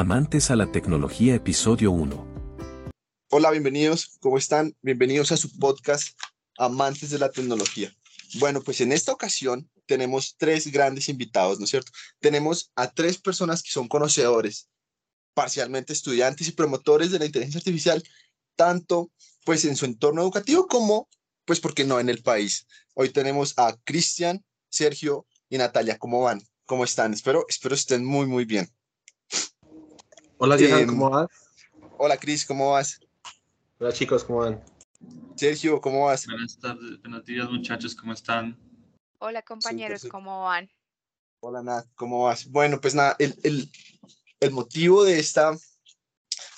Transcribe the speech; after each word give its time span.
Amantes 0.00 0.50
a 0.50 0.56
la 0.56 0.72
Tecnología, 0.72 1.34
episodio 1.34 1.90
1. 1.90 2.26
Hola, 3.28 3.50
bienvenidos. 3.50 4.16
¿Cómo 4.20 4.38
están? 4.38 4.74
Bienvenidos 4.80 5.30
a 5.30 5.36
su 5.36 5.54
podcast 5.58 6.18
Amantes 6.56 7.10
de 7.10 7.18
la 7.18 7.30
Tecnología. 7.30 7.94
Bueno, 8.36 8.62
pues 8.62 8.80
en 8.80 8.92
esta 8.92 9.12
ocasión 9.12 9.68
tenemos 9.84 10.36
tres 10.38 10.68
grandes 10.72 11.10
invitados, 11.10 11.58
¿no 11.58 11.64
es 11.64 11.70
cierto? 11.70 11.92
Tenemos 12.18 12.72
a 12.76 12.90
tres 12.90 13.18
personas 13.18 13.62
que 13.62 13.72
son 13.72 13.88
conocedores, 13.88 14.70
parcialmente 15.34 15.92
estudiantes 15.92 16.48
y 16.48 16.52
promotores 16.52 17.10
de 17.10 17.18
la 17.18 17.26
inteligencia 17.26 17.58
artificial, 17.58 18.02
tanto 18.56 19.12
pues 19.44 19.66
en 19.66 19.76
su 19.76 19.84
entorno 19.84 20.22
educativo 20.22 20.66
como 20.66 21.10
pues 21.44 21.60
porque 21.60 21.84
no 21.84 22.00
en 22.00 22.08
el 22.08 22.22
país. 22.22 22.66
Hoy 22.94 23.10
tenemos 23.10 23.52
a 23.58 23.76
Cristian, 23.84 24.42
Sergio 24.70 25.26
y 25.50 25.58
Natalia. 25.58 25.98
¿Cómo 25.98 26.22
van? 26.22 26.42
¿Cómo 26.64 26.84
están? 26.84 27.12
Espero, 27.12 27.44
espero 27.50 27.74
estén 27.74 28.02
muy, 28.02 28.24
muy 28.24 28.46
bien. 28.46 28.72
Hola, 30.42 30.56
Johan, 30.58 30.86
¿cómo 30.86 31.10
vas? 31.10 31.28
Hola, 31.98 32.16
Cris, 32.16 32.46
¿cómo 32.46 32.70
vas? 32.70 32.98
Hola, 33.78 33.92
chicos, 33.92 34.24
¿cómo 34.24 34.38
van? 34.38 34.64
Sergio, 35.36 35.82
¿cómo 35.82 36.06
vas? 36.06 36.24
Buenas 36.24 36.58
tardes, 36.58 36.98
buenos 37.02 37.26
días, 37.26 37.46
muchachos, 37.50 37.94
¿cómo 37.94 38.14
están? 38.14 38.58
Hola, 39.18 39.42
compañeros, 39.42 40.06
¿cómo 40.10 40.44
van? 40.44 40.70
Hola, 41.40 41.62
Nat, 41.62 41.86
¿cómo 41.94 42.24
vas? 42.24 42.46
Bueno, 42.46 42.80
pues 42.80 42.94
nada, 42.94 43.16
el, 43.18 43.38
el, 43.42 43.70
el 44.40 44.50
motivo 44.50 45.04
de 45.04 45.18
esta, 45.18 45.54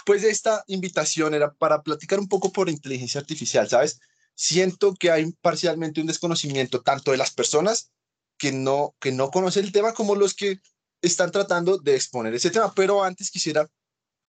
pues 0.07 0.23
de 0.23 0.31
esta 0.31 0.63
invitación 0.69 1.35
era 1.35 1.53
para 1.53 1.83
platicar 1.83 2.21
un 2.21 2.29
poco 2.29 2.53
por 2.53 2.69
inteligencia 2.69 3.21
artificial, 3.21 3.69
¿sabes? 3.69 3.99
Siento 4.37 4.95
que 4.95 5.11
hay 5.11 5.33
parcialmente 5.41 6.01
un 6.01 6.07
desconocimiento 6.07 6.83
tanto 6.83 7.11
de 7.11 7.17
las 7.17 7.33
personas 7.33 7.91
que 8.39 8.53
no, 8.53 8.95
que 9.01 9.11
no 9.11 9.33
conocen 9.33 9.65
el 9.65 9.73
tema 9.73 9.93
como 9.93 10.15
los 10.15 10.35
que 10.35 10.61
están 11.03 11.33
tratando 11.33 11.79
de 11.79 11.97
exponer 11.97 12.33
ese 12.33 12.51
tema, 12.51 12.73
pero 12.75 13.03
antes 13.03 13.31
quisiera, 13.31 13.69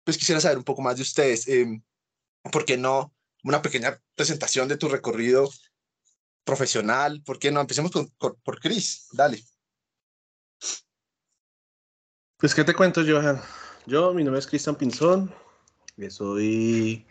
pues 0.03 0.17
quisiera 0.17 0.41
saber 0.41 0.57
un 0.57 0.63
poco 0.63 0.81
más 0.81 0.95
de 0.95 1.03
ustedes. 1.03 1.47
Eh, 1.47 1.81
¿Por 2.51 2.65
qué 2.65 2.77
no 2.77 3.13
una 3.43 3.61
pequeña 3.61 4.01
presentación 4.15 4.67
de 4.67 4.77
tu 4.77 4.87
recorrido 4.87 5.49
profesional? 6.43 7.21
¿Por 7.23 7.39
qué 7.39 7.51
no? 7.51 7.61
Empecemos 7.61 7.91
con, 7.91 8.09
por 8.17 8.59
Chris, 8.59 9.07
dale. 9.13 9.43
Pues, 12.37 12.55
¿qué 12.55 12.63
te 12.63 12.73
cuento, 12.73 13.01
Johan? 13.07 13.39
Yo, 13.85 14.13
mi 14.13 14.23
nombre 14.23 14.39
es 14.39 14.47
Cristian 14.47 14.75
Pinzón, 14.75 15.33
soy 16.09 17.05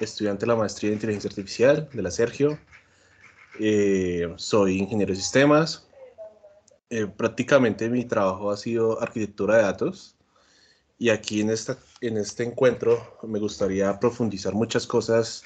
estudiante 0.00 0.40
de 0.40 0.46
la 0.48 0.56
maestría 0.56 0.90
de 0.90 0.94
inteligencia 0.94 1.28
artificial 1.28 1.88
de 1.92 2.02
la 2.02 2.10
Sergio, 2.10 2.58
eh, 3.60 4.32
soy 4.36 4.78
ingeniero 4.78 5.12
de 5.12 5.16
sistemas, 5.16 5.88
eh, 6.90 7.06
prácticamente 7.06 7.88
mi 7.88 8.04
trabajo 8.04 8.50
ha 8.50 8.56
sido 8.56 9.00
arquitectura 9.00 9.56
de 9.56 9.62
datos 9.62 10.16
y 11.04 11.10
aquí 11.10 11.42
en, 11.42 11.50
esta, 11.50 11.76
en 12.00 12.16
este 12.16 12.44
encuentro 12.44 13.18
me 13.24 13.38
gustaría 13.38 14.00
profundizar 14.00 14.54
muchas 14.54 14.86
cosas, 14.86 15.42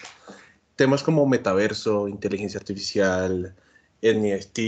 temas 0.77 1.03
como 1.03 1.27
metaverso, 1.27 2.07
inteligencia 2.07 2.61
artificial, 2.61 3.57
NFT, 4.01 4.59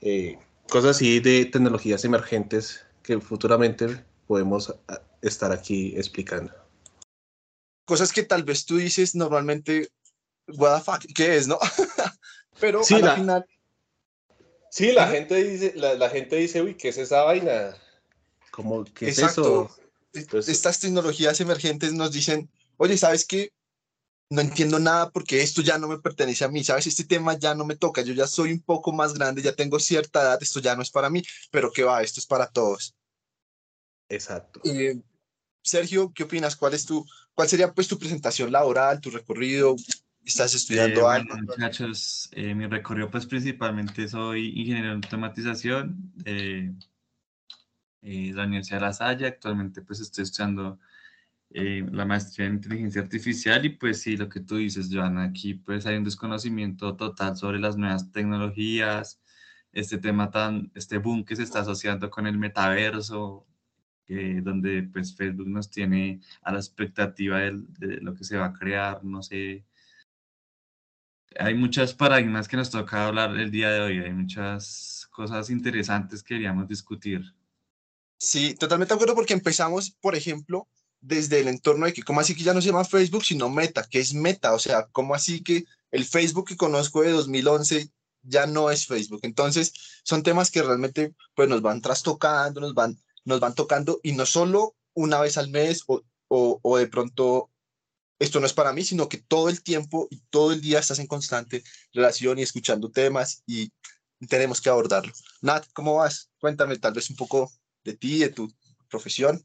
eh, 0.00 0.38
cosas 0.68 0.96
así 0.96 1.20
de 1.20 1.44
tecnologías 1.44 2.04
emergentes 2.04 2.84
que 3.04 3.20
futuramente 3.20 4.04
podemos 4.26 4.74
ah, 4.88 5.00
estar 5.20 5.52
aquí 5.52 5.94
explicando. 5.96 6.52
Cosas 7.84 8.12
que 8.12 8.24
tal 8.24 8.42
vez 8.42 8.66
tú 8.66 8.78
dices 8.78 9.14
normalmente, 9.14 9.88
what 10.48 10.78
the 10.78 10.84
fuck, 10.84 11.14
¿qué 11.14 11.36
es, 11.36 11.46
no? 11.46 11.60
Pero 12.60 12.82
sí, 12.82 12.94
al 12.94 13.04
la, 13.04 13.14
final 13.14 13.46
Sí, 14.68 14.90
la 14.90 15.06
gente 15.06 15.36
dice, 15.44 15.74
la, 15.76 15.94
la, 15.94 16.10
gente 16.10 16.34
dice, 16.34 16.60
uy, 16.60 16.74
¿qué 16.74 16.88
es 16.88 16.98
esa 16.98 17.22
vaina? 17.22 17.76
Como, 18.50 18.82
¿qué 18.82 19.08
Exacto. 19.08 19.66
es 19.66 19.70
eso? 19.70 19.81
Entonces, 20.12 20.54
Estas 20.54 20.78
tecnologías 20.80 21.40
emergentes 21.40 21.92
nos 21.92 22.12
dicen, 22.12 22.50
oye, 22.76 22.96
¿sabes 22.96 23.26
qué? 23.26 23.52
No 24.30 24.40
entiendo 24.40 24.78
nada 24.78 25.10
porque 25.10 25.42
esto 25.42 25.62
ya 25.62 25.78
no 25.78 25.88
me 25.88 25.98
pertenece 25.98 26.44
a 26.44 26.48
mí, 26.48 26.64
¿sabes? 26.64 26.86
Este 26.86 27.04
tema 27.04 27.38
ya 27.38 27.54
no 27.54 27.66
me 27.66 27.76
toca, 27.76 28.02
yo 28.02 28.14
ya 28.14 28.26
soy 28.26 28.52
un 28.52 28.60
poco 28.60 28.92
más 28.92 29.14
grande, 29.14 29.42
ya 29.42 29.54
tengo 29.54 29.78
cierta 29.78 30.22
edad, 30.22 30.42
esto 30.42 30.60
ya 30.60 30.74
no 30.74 30.82
es 30.82 30.90
para 30.90 31.10
mí, 31.10 31.22
pero 31.50 31.70
¿qué 31.70 31.82
va? 31.82 32.02
Esto 32.02 32.20
es 32.20 32.26
para 32.26 32.46
todos. 32.46 32.94
Exacto. 34.08 34.60
Eh, 34.64 35.00
Sergio, 35.62 36.12
¿qué 36.14 36.24
opinas? 36.24 36.56
¿Cuál, 36.56 36.74
es 36.74 36.84
tu, 36.84 37.06
¿Cuál 37.34 37.48
sería 37.48 37.72
pues 37.72 37.88
tu 37.88 37.98
presentación 37.98 38.50
laboral, 38.50 39.00
tu 39.00 39.10
recorrido? 39.10 39.76
¿Estás 40.24 40.54
estudiando 40.54 41.00
eh, 41.00 41.14
algo? 41.14 41.28
Bueno, 41.30 41.46
muchachos, 41.48 42.28
eh, 42.32 42.54
mi 42.54 42.66
recorrido 42.66 43.10
pues 43.10 43.26
principalmente 43.26 44.08
soy 44.08 44.48
ingeniero 44.58 44.88
en 44.88 45.04
automatización 45.04 46.12
eh, 48.02 48.32
la 48.34 48.44
Universidad 48.44 48.78
de 48.78 48.86
La 48.86 48.92
Salle. 48.92 49.26
Actualmente 49.26 49.82
pues 49.82 50.00
estoy 50.00 50.24
estudiando 50.24 50.78
eh, 51.54 51.86
la 51.92 52.06
maestría 52.06 52.46
en 52.46 52.54
inteligencia 52.54 53.02
artificial 53.02 53.64
y 53.66 53.70
pues 53.70 54.00
sí, 54.02 54.16
lo 54.16 54.28
que 54.28 54.40
tú 54.40 54.56
dices, 54.56 54.88
Joana, 54.90 55.24
aquí 55.24 55.54
pues 55.54 55.84
hay 55.86 55.96
un 55.96 56.04
desconocimiento 56.04 56.96
total 56.96 57.36
sobre 57.36 57.58
las 57.60 57.76
nuevas 57.76 58.10
tecnologías, 58.10 59.20
este 59.72 59.98
tema 59.98 60.30
tan, 60.30 60.70
este 60.74 60.98
boom 60.98 61.24
que 61.24 61.36
se 61.36 61.42
está 61.44 61.60
asociando 61.60 62.10
con 62.10 62.26
el 62.26 62.38
metaverso, 62.38 63.46
eh, 64.08 64.40
donde 64.42 64.84
pues 64.92 65.16
Facebook 65.16 65.48
nos 65.48 65.70
tiene 65.70 66.20
a 66.42 66.52
la 66.52 66.58
expectativa 66.58 67.38
de, 67.40 67.52
de, 67.78 68.00
lo 68.00 68.14
que 68.14 68.24
se 68.24 68.36
va 68.38 68.46
a 68.46 68.52
crear, 68.52 69.04
no 69.04 69.22
sé. 69.22 69.64
Hay 71.38 71.54
muchas 71.54 71.94
paradigmas 71.94 72.48
que 72.48 72.56
nos 72.56 72.70
toca 72.70 73.06
hablar 73.06 73.36
el 73.36 73.50
día 73.50 73.70
de 73.70 73.80
hoy, 73.80 73.98
hay 73.98 74.12
muchas 74.12 75.08
cosas 75.10 75.50
interesantes 75.50 76.22
que 76.22 76.34
queríamos 76.34 76.68
discutir. 76.68 77.34
Sí, 78.22 78.54
totalmente 78.54 78.94
de 78.94 78.94
acuerdo 78.94 79.16
porque 79.16 79.32
empezamos, 79.32 79.90
por 80.00 80.14
ejemplo, 80.14 80.68
desde 81.00 81.40
el 81.40 81.48
entorno 81.48 81.86
de 81.86 81.92
que, 81.92 82.04
¿cómo 82.04 82.20
así 82.20 82.36
que 82.36 82.44
ya 82.44 82.54
no 82.54 82.60
se 82.60 82.68
llama 82.68 82.84
Facebook, 82.84 83.24
sino 83.24 83.50
Meta? 83.50 83.82
que 83.82 83.98
es 83.98 84.14
Meta? 84.14 84.54
O 84.54 84.60
sea, 84.60 84.86
¿cómo 84.92 85.16
así 85.16 85.42
que 85.42 85.64
el 85.90 86.04
Facebook 86.04 86.46
que 86.46 86.56
conozco 86.56 87.02
de 87.02 87.10
2011 87.10 87.90
ya 88.22 88.46
no 88.46 88.70
es 88.70 88.86
Facebook? 88.86 89.18
Entonces, 89.24 89.72
son 90.04 90.22
temas 90.22 90.52
que 90.52 90.62
realmente 90.62 91.16
pues, 91.34 91.48
nos 91.48 91.62
van 91.62 91.82
trastocando, 91.82 92.60
nos 92.60 92.74
van, 92.74 92.96
nos 93.24 93.40
van 93.40 93.56
tocando 93.56 93.98
y 94.04 94.12
no 94.12 94.24
solo 94.24 94.76
una 94.94 95.20
vez 95.20 95.36
al 95.36 95.50
mes 95.50 95.82
o, 95.88 96.02
o, 96.28 96.60
o 96.62 96.76
de 96.76 96.86
pronto 96.86 97.50
esto 98.20 98.38
no 98.38 98.46
es 98.46 98.52
para 98.52 98.72
mí, 98.72 98.84
sino 98.84 99.08
que 99.08 99.18
todo 99.18 99.48
el 99.48 99.64
tiempo 99.64 100.06
y 100.10 100.20
todo 100.30 100.52
el 100.52 100.60
día 100.60 100.78
estás 100.78 101.00
en 101.00 101.08
constante 101.08 101.64
relación 101.92 102.38
y 102.38 102.42
escuchando 102.42 102.88
temas 102.88 103.42
y 103.48 103.72
tenemos 104.28 104.60
que 104.60 104.70
abordarlo. 104.70 105.12
Nat, 105.40 105.66
¿cómo 105.72 105.96
vas? 105.96 106.30
Cuéntame 106.38 106.78
tal 106.78 106.92
vez 106.92 107.10
un 107.10 107.16
poco 107.16 107.50
de 107.84 107.94
ti, 107.94 108.18
de 108.20 108.30
tu 108.30 108.52
profesión. 108.88 109.42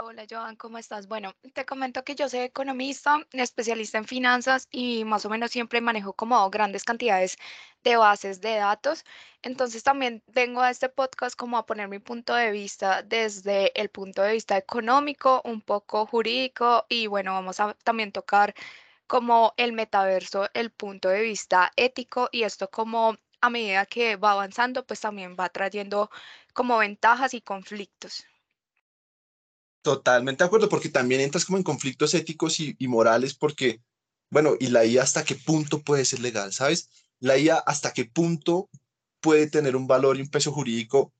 Hola 0.00 0.26
Joan, 0.30 0.54
¿cómo 0.54 0.78
estás? 0.78 1.08
Bueno, 1.08 1.34
te 1.54 1.66
comento 1.66 2.04
que 2.04 2.14
yo 2.14 2.28
soy 2.28 2.40
economista, 2.40 3.18
especialista 3.32 3.98
en 3.98 4.04
finanzas 4.04 4.68
y 4.70 5.04
más 5.04 5.24
o 5.24 5.28
menos 5.28 5.50
siempre 5.50 5.80
manejo 5.80 6.12
como 6.12 6.48
grandes 6.50 6.84
cantidades 6.84 7.36
de 7.82 7.96
bases 7.96 8.40
de 8.40 8.54
datos. 8.56 9.04
Entonces 9.42 9.82
también 9.82 10.22
vengo 10.28 10.60
a 10.60 10.70
este 10.70 10.88
podcast 10.88 11.36
como 11.36 11.58
a 11.58 11.66
poner 11.66 11.88
mi 11.88 11.98
punto 11.98 12.32
de 12.34 12.52
vista 12.52 13.02
desde 13.02 13.72
el 13.80 13.88
punto 13.88 14.22
de 14.22 14.34
vista 14.34 14.56
económico, 14.56 15.42
un 15.44 15.60
poco 15.62 16.06
jurídico 16.06 16.86
y 16.88 17.08
bueno, 17.08 17.32
vamos 17.32 17.58
a 17.58 17.74
también 17.82 18.12
tocar 18.12 18.54
como 19.08 19.52
el 19.56 19.72
metaverso, 19.72 20.48
el 20.54 20.70
punto 20.70 21.08
de 21.08 21.22
vista 21.22 21.72
ético 21.74 22.28
y 22.30 22.44
esto 22.44 22.70
como 22.70 23.16
a 23.40 23.50
medida 23.50 23.86
que 23.86 24.16
va 24.16 24.32
avanzando, 24.32 24.84
pues 24.86 25.00
también 25.00 25.36
va 25.38 25.48
trayendo 25.48 26.10
como 26.52 26.78
ventajas 26.78 27.34
y 27.34 27.40
conflictos. 27.40 28.24
Totalmente 29.82 30.42
de 30.42 30.46
acuerdo, 30.46 30.68
porque 30.68 30.88
también 30.88 31.20
entras 31.20 31.44
como 31.44 31.56
en 31.56 31.64
conflictos 31.64 32.14
éticos 32.14 32.60
y, 32.60 32.76
morales, 32.88 33.34
porque, 33.34 33.80
bueno, 34.30 34.54
y 34.58 34.68
la 34.68 34.84
IA 34.84 35.02
hasta 35.02 35.24
qué 35.24 35.34
punto 35.34 35.82
puede 35.82 36.04
ser 36.04 36.20
legal, 36.20 36.52
¿sabes? 36.52 36.90
La 37.20 37.38
IA 37.38 37.56
hasta 37.56 37.92
qué 37.92 38.04
punto 38.04 38.68
puede 39.20 39.48
tener 39.48 39.76
un 39.76 39.86
valor 39.86 40.18
y 40.18 40.22
un 40.22 40.30
peso 40.30 40.52
jurídico 40.52 41.12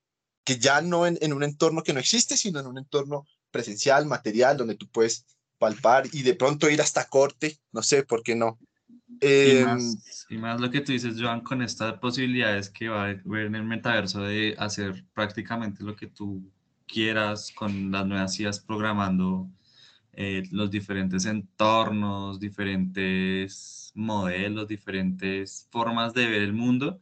que 0.44 0.58
ya 0.58 0.80
no 0.80 1.06
en 1.06 1.32
un 1.32 1.42
entorno 1.42 1.82
que 1.82 1.92
no 1.92 2.00
existe, 2.00 2.36
sino 2.36 2.60
en 2.60 2.66
un 2.66 2.78
entorno 2.78 3.24
presencial, 3.50 4.06
material, 4.06 4.56
donde 4.56 4.74
tú 4.74 4.88
puedes 4.88 5.24
palpar 5.58 6.06
y 6.12 6.22
de 6.22 6.34
pronto 6.34 6.70
ir 6.70 6.80
hasta 6.80 7.08
corte, 7.08 7.58
no 7.72 7.82
sé, 7.82 8.02
¿por 8.04 8.22
qué 8.22 8.34
no? 8.34 8.58
Eh, 9.20 9.60
y, 9.60 9.64
más, 9.64 10.26
y, 10.30 10.38
más, 10.38 10.60
lo 10.60 10.70
que 10.70 10.80
tú 10.80 10.92
dices, 10.92 11.16
Joan, 11.18 11.40
con 11.40 11.62
estas 11.62 11.94
posibilidades 11.98 12.68
que 12.68 12.88
va 12.88 13.04
a 13.04 13.10
haber 13.10 13.46
en 13.46 13.54
el 13.54 13.64
metaverso 13.64 14.22
de 14.22 14.54
hacer 14.58 15.04
prácticamente 15.14 15.82
lo 15.82 15.96
que 15.96 16.06
tú 16.06 16.50
quieras 16.86 17.52
con 17.52 17.90
las 17.90 18.06
nuevas 18.06 18.38
IAs 18.38 18.60
programando 18.60 19.48
eh, 20.12 20.42
los 20.50 20.70
diferentes 20.70 21.26
entornos, 21.26 22.40
diferentes 22.40 23.92
modelos, 23.94 24.66
diferentes 24.66 25.68
formas 25.70 26.12
de 26.12 26.26
ver 26.26 26.42
el 26.42 26.52
mundo, 26.52 27.00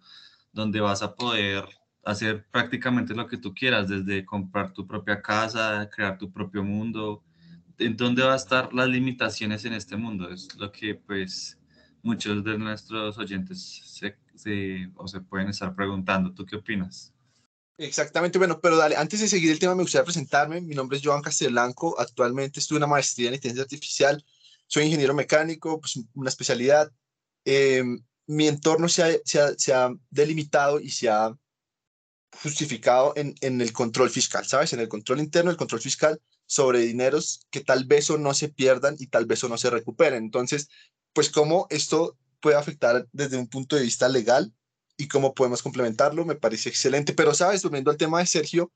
donde 0.53 0.81
vas 0.81 1.03
a 1.03 1.15
poder 1.15 1.65
hacer 2.05 2.47
prácticamente 2.51 3.15
lo 3.15 3.27
que 3.27 3.39
tú 3.39 3.55
quieras, 3.55 3.89
desde 3.89 4.25
comprar 4.25 4.73
tu 4.73 4.87
propia 4.87 5.23
casa, 5.23 5.89
crear 5.91 6.19
tu 6.19 6.31
propio 6.31 6.63
mundo. 6.63 7.23
¿En 7.79 7.97
dónde 7.97 8.23
va 8.23 8.35
a 8.35 8.37
estar 8.37 8.73
las 8.75 8.89
limitaciones 8.89 9.65
en 9.65 9.73
este 9.73 9.97
mundo? 9.97 10.31
Es 10.31 10.55
lo 10.57 10.71
que 10.71 10.95
pues 10.95 11.59
muchos 12.07 12.45
de 12.45 12.57
nuestros 12.57 13.19
oyentes 13.19 13.83
se, 13.85 14.17
se, 14.37 15.21
pueden 15.29 15.49
estar 15.49 15.75
preguntando. 15.75 16.33
¿Tú 16.33 16.47
qué 16.47 16.57
opinas? 16.57 17.13
Exactamente, 17.77 18.39
bueno, 18.39 18.59
pero 18.61 18.77
dale, 18.77 18.97
antes 18.97 19.21
de 19.21 19.29
seguir 19.29 19.51
el 19.51 19.59
tema 19.59 19.75
me 19.75 19.83
gustaría 19.83 20.05
presentarme. 20.05 20.61
Mi 20.61 20.75
nombre 20.75 20.97
es 20.97 21.05
Joan 21.05 21.21
Castellanco, 21.21 21.99
actualmente 21.99 22.61
estudio 22.61 22.79
una 22.79 22.87
maestría 22.87 23.29
en 23.29 23.35
inteligencia 23.35 23.65
artificial, 23.65 24.25
soy 24.67 24.85
ingeniero 24.85 25.15
mecánico, 25.15 25.81
pues 25.81 26.01
una 26.15 26.31
especialidad. 26.31 26.91
Eh, 27.45 27.85
mi 28.29 28.49
entorno 28.49 28.89
se 28.89 29.03
ha, 29.03 29.09
se, 29.25 29.41
ha, 29.41 29.53
se 29.59 29.75
ha, 29.75 29.91
delimitado 30.09 30.81
y 30.81 30.91
se 30.91 31.09
ha 31.09 31.37
justificado 32.43 33.13
en, 33.17 33.35
en, 33.41 33.61
el 33.61 33.73
control 33.73 34.11
fiscal, 34.11 34.47
¿sabes? 34.47 34.73
En 34.73 34.81
el 34.81 34.89
control 34.89 35.21
interno, 35.21 35.51
el 35.51 35.57
control 35.57 35.81
fiscal 35.81 36.21
sobre 36.47 36.81
dineros 36.81 37.47
que 37.51 37.61
tal 37.61 37.85
vez 37.85 38.09
o 38.11 38.19
no 38.19 38.33
se 38.33 38.49
pierdan 38.49 38.97
y 38.99 39.09
tal 39.09 39.27
vez 39.27 39.43
o 39.45 39.49
no 39.49 39.59
se 39.59 39.71
recuperen. 39.71 40.25
Entonces, 40.25 40.69
pues 41.17 41.31
cómo 41.31 41.67
esto 41.71 42.15
puede 42.41 42.59
afectar 42.59 43.09
desde 43.11 43.39
un 43.39 43.47
punto 43.47 43.75
de 43.75 43.81
vista 43.81 44.07
legal 44.07 44.53
y 44.99 45.09
cómo 45.09 45.33
podemos 45.33 45.63
complementarlo, 45.63 46.27
me 46.27 46.35
parece 46.35 46.69
excelente. 46.69 47.15
Pero, 47.15 47.33
¿sabes? 47.33 47.63
Volviendo 47.63 47.91
al 47.91 47.97
tema 47.97 48.19
de 48.19 48.27
Sergio, 48.27 48.71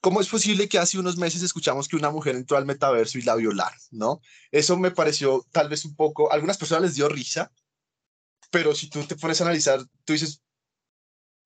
¿cómo 0.00 0.20
es 0.20 0.26
posible 0.26 0.68
que 0.68 0.80
hace 0.80 0.98
unos 0.98 1.18
meses 1.18 1.42
escuchamos 1.42 1.86
que 1.86 1.94
una 1.94 2.10
mujer 2.10 2.34
entró 2.34 2.56
al 2.56 2.66
metaverso 2.66 3.18
y 3.18 3.22
la 3.22 3.36
violaron, 3.36 3.78
¿no? 3.92 4.20
Eso 4.50 4.76
me 4.76 4.90
pareció 4.90 5.46
tal 5.52 5.68
vez 5.68 5.84
un 5.84 5.94
poco, 5.94 6.28
a 6.28 6.34
algunas 6.34 6.58
personas 6.58 6.82
les 6.82 6.96
dio 6.96 7.08
risa, 7.08 7.52
pero 8.50 8.74
si 8.74 8.90
tú 8.90 9.04
te 9.04 9.14
pones 9.14 9.40
a 9.40 9.44
analizar, 9.44 9.80
tú 10.04 10.14
dices, 10.14 10.42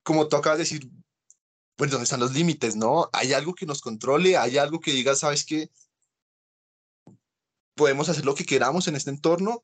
como 0.01 0.27
tú 0.27 0.37
acabas 0.37 0.57
de 0.57 0.63
decir, 0.63 0.89
pues, 1.75 1.91
¿dónde 1.91 2.05
están 2.05 2.19
los 2.19 2.33
límites, 2.33 2.75
no? 2.75 3.11
Hay 3.13 3.33
algo 3.33 3.53
que 3.53 3.67
nos 3.67 3.81
controle, 3.81 4.37
hay 4.37 4.57
algo 4.57 4.79
que 4.79 4.91
diga, 4.91 5.15
¿sabes 5.15 5.45
qué? 5.45 5.69
Podemos 7.77 8.09
hacer 8.09 8.25
lo 8.25 8.35
que 8.35 8.45
queramos 8.45 8.89
en 8.89 8.97
este 8.97 9.11
entorno. 9.11 9.63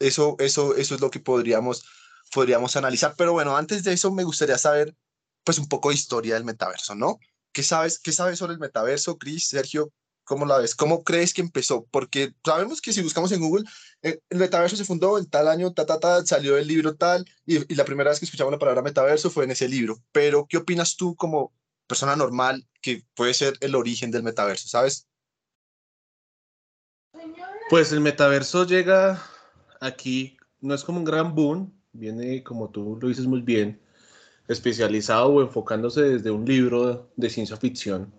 Eso, 0.00 0.34
eso, 0.40 0.74
eso 0.74 0.96
es 0.96 1.00
lo 1.00 1.10
que 1.12 1.20
podríamos 1.20 1.84
podríamos 2.34 2.76
analizar. 2.76 3.14
Pero 3.16 3.32
bueno, 3.32 3.56
antes 3.56 3.84
de 3.84 3.92
eso 3.92 4.12
me 4.12 4.24
gustaría 4.24 4.58
saber 4.58 4.94
pues 5.44 5.58
un 5.58 5.68
poco 5.68 5.90
de 5.90 5.94
historia 5.94 6.34
del 6.34 6.44
metaverso, 6.44 6.94
¿no? 6.94 7.18
¿Qué 7.52 7.62
sabes, 7.62 7.98
qué 7.98 8.12
sabes 8.12 8.38
sobre 8.38 8.54
el 8.54 8.58
metaverso, 8.58 9.18
Chris, 9.18 9.48
Sergio? 9.48 9.92
¿Cómo 10.24 10.46
la 10.46 10.58
ves? 10.58 10.74
¿Cómo 10.74 11.04
crees 11.04 11.34
que 11.34 11.42
empezó? 11.42 11.86
Porque 11.90 12.32
sabemos 12.44 12.80
que 12.80 12.92
si 12.92 13.02
buscamos 13.02 13.30
en 13.32 13.40
Google, 13.40 13.64
eh, 14.02 14.18
el 14.30 14.38
metaverso 14.38 14.74
se 14.74 14.84
fundó 14.84 15.18
en 15.18 15.28
tal 15.28 15.48
año, 15.48 15.72
ta, 15.72 15.84
ta, 15.84 16.00
ta, 16.00 16.24
salió 16.24 16.56
el 16.56 16.66
libro 16.66 16.96
tal, 16.96 17.26
y, 17.44 17.70
y 17.70 17.76
la 17.76 17.84
primera 17.84 18.10
vez 18.10 18.18
que 18.18 18.24
escuchamos 18.24 18.50
la 18.50 18.58
palabra 18.58 18.80
metaverso 18.82 19.30
fue 19.30 19.44
en 19.44 19.50
ese 19.50 19.68
libro. 19.68 20.02
Pero, 20.12 20.46
¿qué 20.48 20.56
opinas 20.56 20.96
tú 20.96 21.14
como 21.14 21.52
persona 21.86 22.16
normal 22.16 22.66
que 22.80 23.04
puede 23.14 23.34
ser 23.34 23.54
el 23.60 23.74
origen 23.74 24.10
del 24.10 24.22
metaverso, 24.22 24.66
sabes? 24.66 25.06
Pues 27.74 27.90
el 27.90 27.98
metaverso 27.98 28.64
llega 28.64 29.20
aquí, 29.80 30.36
no 30.60 30.74
es 30.74 30.84
como 30.84 30.98
un 30.98 31.04
gran 31.04 31.34
boom, 31.34 31.76
viene, 31.92 32.44
como 32.44 32.70
tú 32.70 32.96
lo 33.02 33.08
dices 33.08 33.26
muy 33.26 33.40
bien, 33.40 33.82
especializado 34.46 35.26
o 35.26 35.42
enfocándose 35.42 36.02
desde 36.02 36.30
un 36.30 36.44
libro 36.44 37.10
de 37.16 37.28
ciencia 37.28 37.56
ficción. 37.56 38.14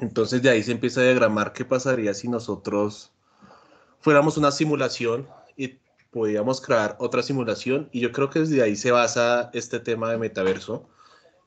Entonces 0.00 0.42
de 0.42 0.50
ahí 0.50 0.64
se 0.64 0.72
empieza 0.72 1.00
a 1.00 1.04
diagramar 1.04 1.52
qué 1.52 1.64
pasaría 1.64 2.12
si 2.14 2.26
nosotros 2.26 3.12
fuéramos 4.00 4.36
una 4.36 4.50
simulación 4.50 5.28
y 5.56 5.78
podíamos 6.10 6.60
crear 6.60 6.96
otra 6.98 7.22
simulación. 7.22 7.88
Y 7.92 8.00
yo 8.00 8.10
creo 8.10 8.28
que 8.28 8.40
desde 8.40 8.60
ahí 8.60 8.74
se 8.74 8.90
basa 8.90 9.50
este 9.54 9.78
tema 9.78 10.10
de 10.10 10.18
metaverso. 10.18 10.88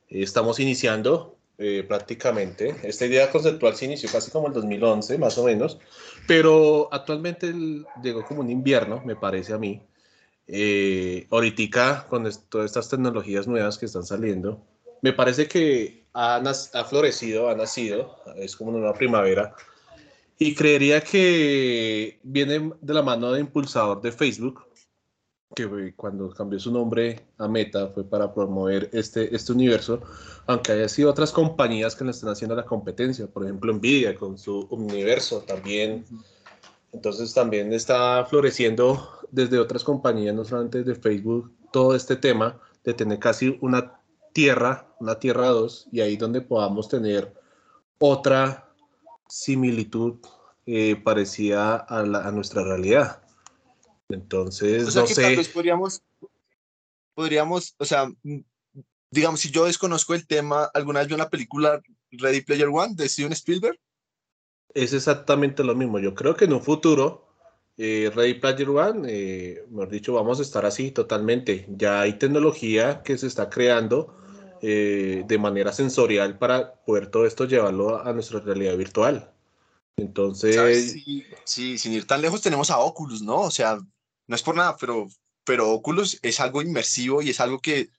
estamos 0.07 0.61
iniciando 0.61 1.40
eh, 1.63 1.83
prácticamente. 1.87 2.75
Esta 2.81 3.05
idea 3.05 3.29
conceptual 3.29 3.75
se 3.75 3.85
inició 3.85 4.09
casi 4.11 4.31
como 4.31 4.47
en 4.47 4.53
2011, 4.53 5.17
más 5.19 5.37
o 5.37 5.43
menos, 5.43 5.77
pero 6.27 6.89
actualmente 6.91 7.53
llegó 8.01 8.25
como 8.25 8.41
un 8.41 8.49
invierno, 8.49 9.01
me 9.05 9.15
parece 9.15 9.53
a 9.53 9.59
mí, 9.59 9.79
eh, 10.47 11.27
ahorita 11.29 12.07
con 12.09 12.27
todas 12.49 12.65
estas 12.65 12.89
tecnologías 12.89 13.47
nuevas 13.47 13.77
que 13.77 13.85
están 13.85 14.03
saliendo, 14.03 14.59
me 15.03 15.13
parece 15.13 15.47
que 15.47 16.05
ha, 16.13 16.37
ha 16.37 16.83
florecido, 16.83 17.47
ha 17.47 17.55
nacido, 17.55 18.17
es 18.37 18.55
como 18.55 18.71
una 18.71 18.93
primavera, 18.93 19.53
y 20.39 20.55
creería 20.55 21.01
que 21.01 22.19
viene 22.23 22.71
de 22.81 22.93
la 22.95 23.03
mano 23.03 23.31
de 23.33 23.41
impulsador 23.41 24.01
de 24.01 24.11
Facebook, 24.11 24.65
que 25.55 25.93
cuando 25.95 26.29
cambió 26.29 26.59
su 26.59 26.71
nombre 26.71 27.25
a 27.37 27.47
Meta 27.47 27.87
fue 27.87 28.03
para 28.03 28.33
promover 28.33 28.89
este, 28.93 29.35
este 29.35 29.51
universo, 29.51 30.01
aunque 30.47 30.71
haya 30.71 30.87
sido 30.87 31.09
otras 31.09 31.31
compañías 31.31 31.95
que 31.95 32.03
le 32.03 32.11
están 32.11 32.29
haciendo 32.29 32.55
la 32.55 32.65
competencia, 32.65 33.27
por 33.27 33.43
ejemplo 33.43 33.73
Nvidia 33.73 34.15
con 34.15 34.37
su 34.37 34.67
universo 34.69 35.41
también. 35.41 36.05
Entonces 36.93 37.33
también 37.33 37.71
está 37.73 38.25
floreciendo 38.25 39.09
desde 39.31 39.59
otras 39.59 39.83
compañías, 39.83 40.35
no 40.35 40.43
solamente 40.43 40.83
de 40.83 40.95
Facebook, 40.95 41.51
todo 41.71 41.95
este 41.95 42.15
tema 42.15 42.59
de 42.83 42.93
tener 42.93 43.19
casi 43.19 43.57
una 43.61 44.01
tierra, 44.33 44.93
una 44.99 45.19
tierra 45.19 45.47
2, 45.47 45.87
y 45.91 46.01
ahí 46.01 46.17
donde 46.17 46.41
podamos 46.41 46.89
tener 46.89 47.33
otra 47.97 48.69
similitud 49.27 50.15
eh, 50.65 50.95
parecida 50.95 51.75
a, 51.75 52.03
la, 52.03 52.27
a, 52.27 52.31
nuestra 52.31 52.63
realidad. 52.63 53.20
Entonces, 54.13 54.87
o 54.87 54.91
sea, 54.91 55.01
no 55.01 55.07
que 55.07 55.15
sé. 55.15 55.21
Tal 55.21 55.35
vez 55.35 55.47
podríamos, 55.49 56.01
podríamos, 57.13 57.75
o 57.77 57.85
sea, 57.85 58.11
digamos, 59.09 59.39
si 59.39 59.51
yo 59.51 59.65
desconozco 59.65 60.13
el 60.13 60.25
tema, 60.25 60.69
¿alguna 60.73 60.99
vez 60.99 61.07
vi 61.07 61.13
una 61.13 61.29
película 61.29 61.81
Ready 62.11 62.41
Player 62.41 62.67
One 62.67 62.95
de 62.95 63.07
Steven 63.07 63.33
Spielberg? 63.33 63.79
Es 64.73 64.93
exactamente 64.93 65.63
lo 65.63 65.75
mismo. 65.75 65.99
Yo 65.99 66.15
creo 66.15 66.35
que 66.35 66.45
en 66.45 66.53
un 66.53 66.61
futuro, 66.61 67.27
eh, 67.77 68.11
Ready 68.13 68.35
Player 68.35 68.69
One, 68.69 69.07
eh, 69.09 69.65
mejor 69.69 69.89
dicho, 69.89 70.13
vamos 70.13 70.39
a 70.39 70.43
estar 70.43 70.65
así 70.65 70.91
totalmente. 70.91 71.65
Ya 71.69 72.01
hay 72.01 72.13
tecnología 72.13 73.01
que 73.03 73.17
se 73.17 73.27
está 73.27 73.49
creando 73.49 74.17
eh, 74.61 75.23
de 75.27 75.37
manera 75.37 75.73
sensorial 75.73 76.37
para 76.37 76.75
poder 76.85 77.07
todo 77.07 77.25
esto 77.25 77.45
llevarlo 77.45 77.97
a, 77.97 78.09
a 78.09 78.13
nuestra 78.13 78.39
realidad 78.39 78.77
virtual. 78.77 79.33
Entonces. 79.97 80.93
Sí, 80.93 81.25
sí, 81.43 81.77
sin 81.77 81.93
ir 81.93 82.07
tan 82.07 82.21
lejos, 82.21 82.41
tenemos 82.41 82.69
a 82.71 82.79
Oculus, 82.79 83.21
¿no? 83.21 83.41
O 83.41 83.51
sea, 83.51 83.77
no 84.27 84.35
es 84.35 84.43
por 84.43 84.55
nada, 84.55 84.77
pero, 84.77 85.07
pero 85.43 85.71
Oculus 85.71 86.19
es 86.21 86.39
algo 86.39 86.61
inmersivo 86.61 87.21
y 87.21 87.29
es 87.29 87.39
algo 87.39 87.59
que 87.59 87.89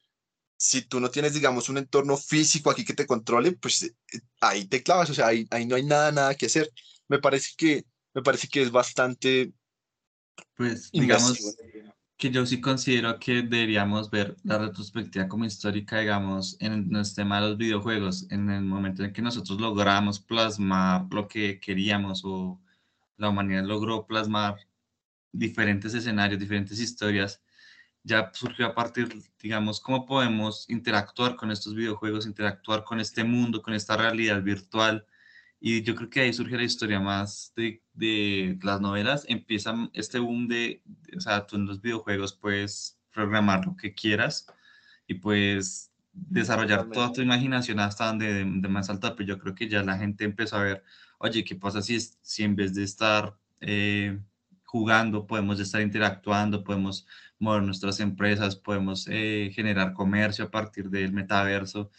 si 0.56 0.82
tú 0.82 1.00
no 1.00 1.10
tienes, 1.10 1.34
digamos, 1.34 1.68
un 1.68 1.78
entorno 1.78 2.16
físico 2.16 2.70
aquí 2.70 2.84
que 2.84 2.94
te 2.94 3.06
controle, 3.06 3.52
pues 3.52 3.82
eh, 3.82 4.20
ahí 4.40 4.64
te 4.66 4.82
clavas, 4.82 5.10
o 5.10 5.14
sea, 5.14 5.26
ahí, 5.26 5.46
ahí 5.50 5.66
no 5.66 5.74
hay 5.74 5.84
nada, 5.84 6.12
nada 6.12 6.34
que 6.36 6.46
hacer. 6.46 6.70
Me 7.08 7.18
parece 7.18 7.50
que, 7.56 7.84
me 8.14 8.22
parece 8.22 8.46
que 8.46 8.62
es 8.62 8.70
bastante... 8.70 9.52
Pues, 10.56 10.90
digamos, 10.92 11.56
que 12.16 12.30
yo 12.30 12.46
sí 12.46 12.60
considero 12.60 13.18
que 13.18 13.42
deberíamos 13.42 14.08
ver 14.08 14.36
la 14.44 14.58
retrospectiva 14.58 15.26
como 15.26 15.44
histórica, 15.44 15.98
digamos, 15.98 16.56
en 16.60 16.94
el 16.94 17.14
tema 17.14 17.40
de 17.40 17.48
los 17.48 17.58
videojuegos, 17.58 18.30
en 18.30 18.48
el 18.48 18.62
momento 18.62 19.02
en 19.02 19.12
que 19.12 19.22
nosotros 19.22 19.60
logramos 19.60 20.20
plasmar 20.20 21.06
lo 21.10 21.26
que 21.26 21.58
queríamos 21.58 22.22
o 22.24 22.60
la 23.16 23.30
humanidad 23.30 23.64
logró 23.64 24.06
plasmar 24.06 24.56
diferentes 25.32 25.94
escenarios, 25.94 26.38
diferentes 26.38 26.78
historias, 26.78 27.42
ya 28.04 28.30
surgió 28.34 28.66
a 28.66 28.74
partir, 28.74 29.08
digamos, 29.40 29.80
cómo 29.80 30.06
podemos 30.06 30.68
interactuar 30.68 31.36
con 31.36 31.50
estos 31.50 31.74
videojuegos, 31.74 32.26
interactuar 32.26 32.84
con 32.84 33.00
este 33.00 33.24
mundo, 33.24 33.62
con 33.62 33.74
esta 33.74 33.96
realidad 33.96 34.42
virtual. 34.42 35.06
Y 35.60 35.82
yo 35.82 35.94
creo 35.94 36.10
que 36.10 36.20
ahí 36.20 36.32
surge 36.32 36.56
la 36.56 36.64
historia 36.64 37.00
más 37.00 37.52
de, 37.56 37.82
de 37.94 38.58
las 38.62 38.80
novelas. 38.80 39.24
Empieza 39.28 39.74
este 39.92 40.18
boom 40.18 40.48
de, 40.48 40.82
o 41.16 41.20
sea, 41.20 41.46
tú 41.46 41.56
en 41.56 41.66
los 41.66 41.80
videojuegos 41.80 42.32
puedes 42.34 42.98
programar 43.12 43.64
lo 43.66 43.76
que 43.76 43.94
quieras 43.94 44.46
y 45.06 45.14
puedes 45.14 45.92
desarrollar 46.12 46.90
toda 46.90 47.12
tu 47.12 47.22
imaginación 47.22 47.80
hasta 47.80 48.06
donde 48.06 48.32
de, 48.32 48.44
de 48.44 48.68
más 48.68 48.90
alta, 48.90 49.14
pero 49.14 49.28
yo 49.28 49.38
creo 49.38 49.54
que 49.54 49.68
ya 49.68 49.82
la 49.82 49.96
gente 49.96 50.24
empezó 50.24 50.56
a 50.56 50.62
ver, 50.62 50.84
oye, 51.18 51.44
¿qué 51.44 51.54
pasa 51.54 51.80
si, 51.80 51.98
si 52.00 52.42
en 52.42 52.56
vez 52.56 52.74
de 52.74 52.82
estar 52.82 53.38
eh, 53.60 54.18
jugando, 54.72 55.26
podemos 55.26 55.60
estar 55.60 55.82
interactuando, 55.82 56.64
podemos 56.64 57.06
mover 57.38 57.62
nuestras 57.62 58.00
empresas, 58.00 58.56
podemos 58.56 59.06
eh, 59.10 59.50
generar 59.54 59.92
comercio 59.92 60.46
a 60.46 60.50
partir 60.50 60.88
del 60.88 61.12
metaverso. 61.12 61.90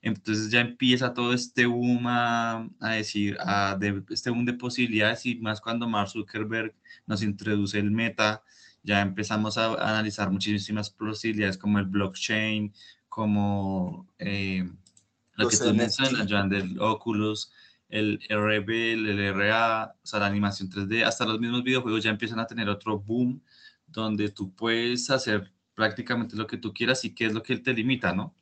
Entonces 0.00 0.48
ya 0.48 0.60
empieza 0.60 1.12
todo 1.12 1.34
este 1.34 1.66
boom 1.66 2.06
a, 2.06 2.68
a 2.78 2.90
decir, 2.92 3.36
a 3.40 3.76
de, 3.76 4.04
este 4.10 4.30
boom 4.30 4.44
de 4.44 4.52
posibilidades 4.52 5.26
y 5.26 5.40
más 5.40 5.60
cuando 5.60 5.88
Mark 5.88 6.10
Zuckerberg 6.10 6.72
nos 7.04 7.24
introduce 7.24 7.80
el 7.80 7.90
meta, 7.90 8.44
ya 8.84 9.00
empezamos 9.00 9.58
a, 9.58 9.74
a 9.74 9.90
analizar 9.90 10.30
muchísimas 10.30 10.88
posibilidades 10.88 11.58
como 11.58 11.80
el 11.80 11.86
blockchain, 11.86 12.72
como 13.08 14.06
eh, 14.20 14.62
lo 15.34 15.44
Los 15.44 15.58
que 15.58 15.66
tú 15.66 15.74
mencionas, 15.74 16.28
Joan, 16.30 16.48
del 16.48 16.80
Oculus, 16.80 17.50
el 17.90 18.20
RB, 18.28 18.70
el 18.92 19.34
RA, 19.34 19.96
o 20.02 20.06
sea, 20.06 20.20
la 20.20 20.26
animación 20.26 20.70
3D, 20.70 21.04
hasta 21.04 21.26
los 21.26 21.40
mismos 21.40 21.64
videojuegos 21.64 22.02
ya 22.02 22.10
empiezan 22.10 22.38
a 22.40 22.46
tener 22.46 22.68
otro 22.68 22.98
boom 22.98 23.42
donde 23.86 24.28
tú 24.30 24.54
puedes 24.54 25.10
hacer 25.10 25.52
prácticamente 25.74 26.36
lo 26.36 26.46
que 26.46 26.56
tú 26.56 26.72
quieras 26.72 27.04
y 27.04 27.14
qué 27.14 27.26
es 27.26 27.32
lo 27.32 27.42
que 27.42 27.56
te 27.58 27.72
limita, 27.72 28.12
¿no? 28.12 28.34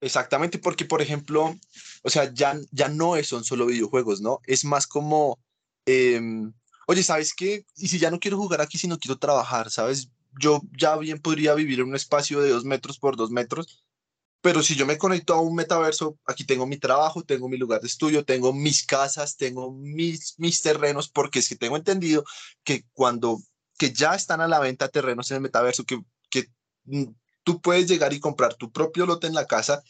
Exactamente, 0.00 0.58
porque 0.58 0.84
por 0.84 1.02
ejemplo, 1.02 1.54
o 2.02 2.10
sea, 2.10 2.32
ya, 2.32 2.58
ya 2.72 2.88
no 2.88 3.22
son 3.22 3.44
solo 3.44 3.66
videojuegos, 3.66 4.20
¿no? 4.20 4.40
Es 4.44 4.64
más 4.64 4.86
como, 4.86 5.38
em, 5.86 6.52
oye, 6.86 7.02
¿sabes 7.02 7.34
qué? 7.34 7.64
Y 7.76 7.88
si 7.88 7.98
ya 7.98 8.10
no 8.10 8.18
quiero 8.18 8.38
jugar 8.38 8.60
aquí, 8.60 8.78
si 8.78 8.88
no 8.88 8.98
quiero 8.98 9.18
trabajar, 9.18 9.70
¿sabes? 9.70 10.10
Yo 10.40 10.62
ya 10.76 10.96
bien 10.96 11.18
podría 11.18 11.54
vivir 11.54 11.80
en 11.80 11.88
un 11.88 11.94
espacio 11.94 12.40
de 12.40 12.50
dos 12.50 12.64
metros 12.64 12.98
por 12.98 13.16
dos 13.16 13.30
metros 13.30 13.81
pero 14.42 14.62
si 14.62 14.74
yo 14.74 14.86
me 14.86 14.98
conecto 14.98 15.34
a 15.34 15.40
un 15.40 15.54
metaverso, 15.54 16.18
aquí 16.26 16.44
tengo 16.44 16.66
mi 16.66 16.76
trabajo, 16.76 17.22
tengo 17.22 17.48
mi 17.48 17.56
lugar 17.56 17.80
de 17.80 17.86
estudio, 17.86 18.24
tengo 18.24 18.52
mis 18.52 18.84
casas, 18.84 19.36
tengo 19.36 19.72
mis, 19.72 20.34
mis 20.38 20.60
terrenos, 20.60 21.08
porque 21.08 21.38
es 21.38 21.48
que 21.48 21.56
tengo 21.56 21.76
entendido 21.76 22.24
que 22.64 22.84
cuando 22.92 23.40
que 23.78 23.92
ya 23.92 24.14
están 24.14 24.40
a 24.40 24.48
la 24.48 24.60
venta 24.60 24.88
terrenos 24.88 25.30
en 25.30 25.36
el 25.36 25.42
metaverso, 25.42 25.84
que, 25.84 26.00
que 26.28 26.48
mm, 26.84 27.04
tú 27.44 27.60
puedes 27.60 27.88
llegar 27.88 28.12
y 28.12 28.20
comprar 28.20 28.54
tu 28.54 28.70
propio 28.72 29.06
lote 29.06 29.28
en 29.28 29.34
la 29.34 29.46
casa 29.46 29.82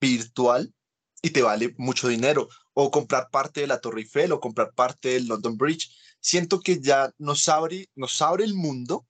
virtual 0.00 0.72
y 1.20 1.30
te 1.30 1.42
vale 1.42 1.74
mucho 1.76 2.08
dinero, 2.08 2.48
o 2.74 2.90
comprar 2.90 3.28
parte 3.30 3.62
de 3.62 3.66
la 3.66 3.80
Torre 3.80 4.02
Eiffel 4.02 4.32
o 4.32 4.40
comprar 4.40 4.72
parte 4.74 5.10
del 5.10 5.26
London 5.26 5.56
Bridge. 5.56 5.90
Siento 6.20 6.60
que 6.60 6.80
ya 6.80 7.12
nos 7.18 7.48
abre, 7.48 7.88
nos 7.94 8.20
abre 8.22 8.44
el 8.44 8.54
mundo 8.54 9.06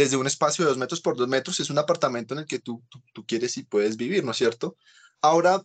desde 0.00 0.16
un 0.16 0.26
espacio 0.26 0.64
de 0.64 0.70
dos 0.70 0.78
metros 0.78 1.00
por 1.00 1.16
dos 1.16 1.28
metros, 1.28 1.60
es 1.60 1.68
un 1.68 1.78
apartamento 1.78 2.34
en 2.34 2.40
el 2.40 2.46
que 2.46 2.58
tú, 2.58 2.82
tú, 3.12 3.26
quieres 3.26 3.56
y 3.58 3.64
puedes 3.64 3.96
vivir, 3.96 4.24
¿no 4.24 4.30
es 4.30 4.38
cierto? 4.38 4.76
Ahora, 5.20 5.62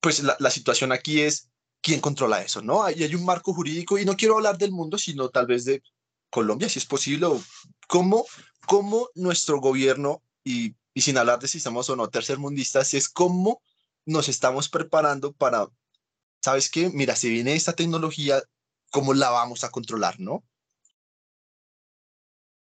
pues 0.00 0.22
la, 0.22 0.50
situación 0.50 0.92
aquí 0.92 1.22
es 1.22 1.48
quién 1.80 2.00
controla 2.00 2.42
eso, 2.42 2.60
¿no? 2.60 2.82
Hay, 2.82 3.02
hay 3.02 3.14
un 3.14 3.24
marco 3.24 3.54
jurídico 3.54 3.98
y 3.98 4.04
no 4.04 4.14
quiero 4.14 4.36
hablar 4.36 4.58
del 4.58 4.72
mundo, 4.72 4.98
sino 4.98 5.30
tal 5.30 5.46
vez 5.46 5.64
de 5.64 5.82
Colombia, 6.28 6.68
si 6.68 6.78
es 6.78 6.84
posible, 6.84 7.26
o 7.26 7.42
cómo, 7.88 8.26
cómo 8.66 9.08
nuestro 9.14 9.58
gobierno, 9.58 10.22
y, 10.44 10.76
y 10.92 11.00
sin 11.00 11.16
hablar 11.16 11.38
de 11.38 11.48
si 11.48 11.58
estamos 11.58 11.88
o 11.88 11.96
no 11.96 12.10
tercermundistas, 12.10 12.92
es 12.92 13.08
cómo 13.08 13.62
nos 14.04 14.28
estamos 14.28 14.68
preparando 14.68 15.32
para, 15.32 15.66
¿sabes 16.42 16.70
qué? 16.70 16.90
Mira, 16.90 17.16
si 17.16 17.30
viene 17.30 17.54
esta 17.54 17.72
tecnología, 17.72 18.42
¿cómo 18.90 19.14
la 19.14 19.30
vamos 19.30 19.64
a 19.64 19.70
controlar, 19.70 20.20
no? 20.20 20.44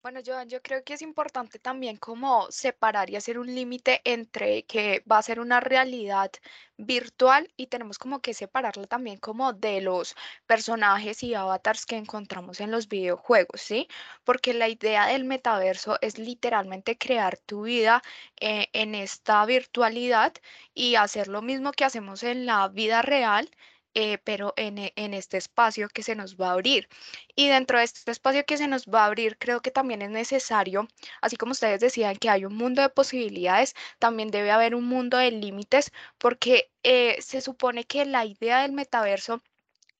Bueno, 0.06 0.20
yo, 0.20 0.40
yo 0.44 0.62
creo 0.62 0.84
que 0.84 0.94
es 0.94 1.02
importante 1.02 1.58
también 1.58 1.96
como 1.96 2.48
separar 2.52 3.10
y 3.10 3.16
hacer 3.16 3.40
un 3.40 3.52
límite 3.52 4.02
entre 4.04 4.62
que 4.62 5.02
va 5.10 5.18
a 5.18 5.22
ser 5.22 5.40
una 5.40 5.58
realidad 5.58 6.30
virtual 6.76 7.50
y 7.56 7.66
tenemos 7.66 7.98
como 7.98 8.20
que 8.20 8.32
separarla 8.32 8.86
también 8.86 9.18
como 9.18 9.52
de 9.52 9.80
los 9.80 10.14
personajes 10.46 11.24
y 11.24 11.34
avatars 11.34 11.86
que 11.86 11.96
encontramos 11.96 12.60
en 12.60 12.70
los 12.70 12.86
videojuegos, 12.88 13.60
¿sí? 13.60 13.88
Porque 14.22 14.54
la 14.54 14.68
idea 14.68 15.06
del 15.08 15.24
metaverso 15.24 15.98
es 16.00 16.18
literalmente 16.18 16.96
crear 16.96 17.36
tu 17.38 17.62
vida 17.62 18.00
eh, 18.40 18.68
en 18.74 18.94
esta 18.94 19.44
virtualidad 19.44 20.32
y 20.72 20.94
hacer 20.94 21.26
lo 21.26 21.42
mismo 21.42 21.72
que 21.72 21.84
hacemos 21.84 22.22
en 22.22 22.46
la 22.46 22.68
vida 22.68 23.02
real 23.02 23.50
eh, 23.98 24.18
pero 24.24 24.52
en, 24.56 24.76
e, 24.78 24.92
en, 24.96 25.14
este 25.14 25.38
espacio 25.38 25.88
que 25.88 26.02
se 26.02 26.14
nos 26.14 26.36
va 26.36 26.48
a 26.50 26.52
abrir. 26.52 26.86
Y 27.34 27.48
dentro 27.48 27.78
de 27.78 27.84
este 27.84 28.10
espacio 28.10 28.44
que 28.44 28.58
se 28.58 28.68
nos 28.68 28.84
va 28.86 29.04
a 29.04 29.06
abrir, 29.06 29.38
creo 29.38 29.62
que 29.62 29.70
también 29.70 30.02
es 30.02 30.10
necesario, 30.10 30.86
así 31.22 31.36
como 31.36 31.52
ustedes 31.52 31.80
decían 31.80 32.16
que 32.16 32.28
hay 32.28 32.44
un 32.44 32.54
mundo 32.56 32.82
de 32.82 32.90
posibilidades, 32.90 33.74
también 33.98 34.30
debe 34.30 34.50
haber 34.50 34.74
un 34.74 34.84
mundo 34.84 35.16
de 35.16 35.30
límites, 35.30 35.92
porque 36.18 36.70
eh, 36.82 37.16
se 37.22 37.40
supone 37.40 37.84
que 37.84 38.04
la 38.04 38.26
idea 38.26 38.60
del 38.62 38.72
metaverso 38.72 39.42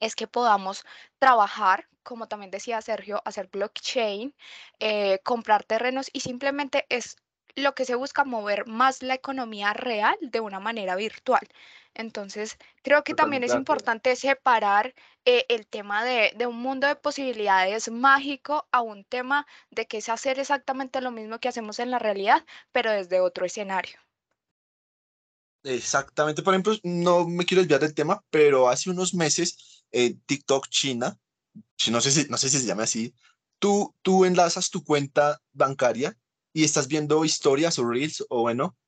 es 0.01 0.15
que 0.15 0.27
podamos 0.27 0.85
trabajar, 1.19 1.89
como 2.03 2.29
también 2.29 2.51
decía 2.51 2.83
Sergio, 2.83 3.23
hacer 3.25 3.49
blockchain, 3.49 4.35
eh, 4.81 5.21
comprar 5.25 5.65
terrenos 5.65 6.11
y 6.13 6.21
simplemente 6.21 6.87
es 6.91 7.17
lo 7.57 7.75
que 7.75 7.87
se 7.87 7.95
busca 7.95 8.25
mover 8.25 8.67
más 8.67 9.03
la 9.03 9.15
economía 9.15 9.73
real 9.73 10.17
de 10.21 10.41
una 10.41 10.61
manera 10.61 10.95
virtual. 10.95 11.49
Entonces, 11.95 12.59
creo 12.83 13.03
que 13.03 13.15
también 13.15 13.43
es 13.43 13.55
importante 13.55 14.15
separar 14.17 14.95
eh, 15.25 15.47
el 15.49 15.67
tema 15.67 16.05
de, 16.05 16.47
un 16.47 16.59
mundo 16.59 16.87
de 16.87 16.95
posibilidades 16.95 17.91
mágico 17.91 18.69
a 18.71 18.83
un 18.83 19.03
tema 19.05 19.47
de 19.71 19.87
que 19.87 19.99
es 19.99 20.11
hacer 20.11 20.39
exactamente 20.39 21.01
lo 21.01 21.11
mismo 21.11 21.39
que 21.39 21.49
hacemos 21.49 21.79
en 21.79 21.91
la 21.91 21.99
realidad, 21.99 22.45
pero 22.71 22.93
desde 22.93 23.21
otro 23.21 23.47
escenario. 23.47 23.99
Exactamente, 25.65 26.43
por 26.43 26.53
ejemplo, 26.53 26.77
no 26.85 27.27
me 27.27 27.47
quiero 27.47 27.63
desviar 27.63 27.81
del 27.81 27.95
tema, 27.95 28.23
pero 28.29 28.69
hace 28.69 28.91
unos 28.91 29.15
meses 29.15 29.85
en 29.91 30.21
TikTok 30.21 30.69
China, 30.69 31.19
no 31.91 32.01
sé 32.03 32.11
si, 32.11 32.29
no 32.29 32.37
sé 32.37 32.51
si 32.51 32.59
se 32.59 32.67
llama 32.67 32.83
así, 32.83 33.15
tú, 33.59 33.95
tú 34.03 34.27
enlazas 34.27 34.71
tu 34.71 34.85
cuenta 34.85 35.41
bancaria 35.53 36.15
y 36.57 36.65
estás 36.65 36.89
viendo 36.89 37.23
historias 37.27 37.79
o 37.79 37.87
reels 37.87 38.25
o 38.31 38.41
bueno, 38.41 38.79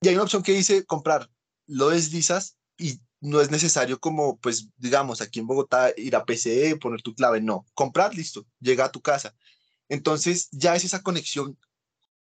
y 0.00 0.06
hay 0.06 0.14
una 0.14 0.22
opción 0.22 0.44
que 0.44 0.52
dice 0.52 0.84
comprar, 0.84 1.28
lo 1.66 1.88
deslizas 1.88 2.56
y 2.78 3.00
no 3.20 3.40
es 3.40 3.50
necesario 3.50 3.98
como, 3.98 4.38
pues, 4.38 4.68
digamos, 4.76 5.20
aquí 5.20 5.40
en 5.40 5.48
Bogotá 5.48 5.92
ir 5.96 6.14
a 6.14 6.24
PCE, 6.24 6.76
poner 6.76 7.02
tu 7.02 7.12
clave, 7.12 7.40
no, 7.40 7.66
comprar, 7.74 8.14
listo, 8.14 8.46
llega 8.60 8.84
a 8.84 8.92
tu 8.92 9.02
casa. 9.02 9.34
Entonces 9.88 10.50
ya 10.52 10.76
es 10.76 10.84
esa 10.84 11.02
conexión 11.02 11.58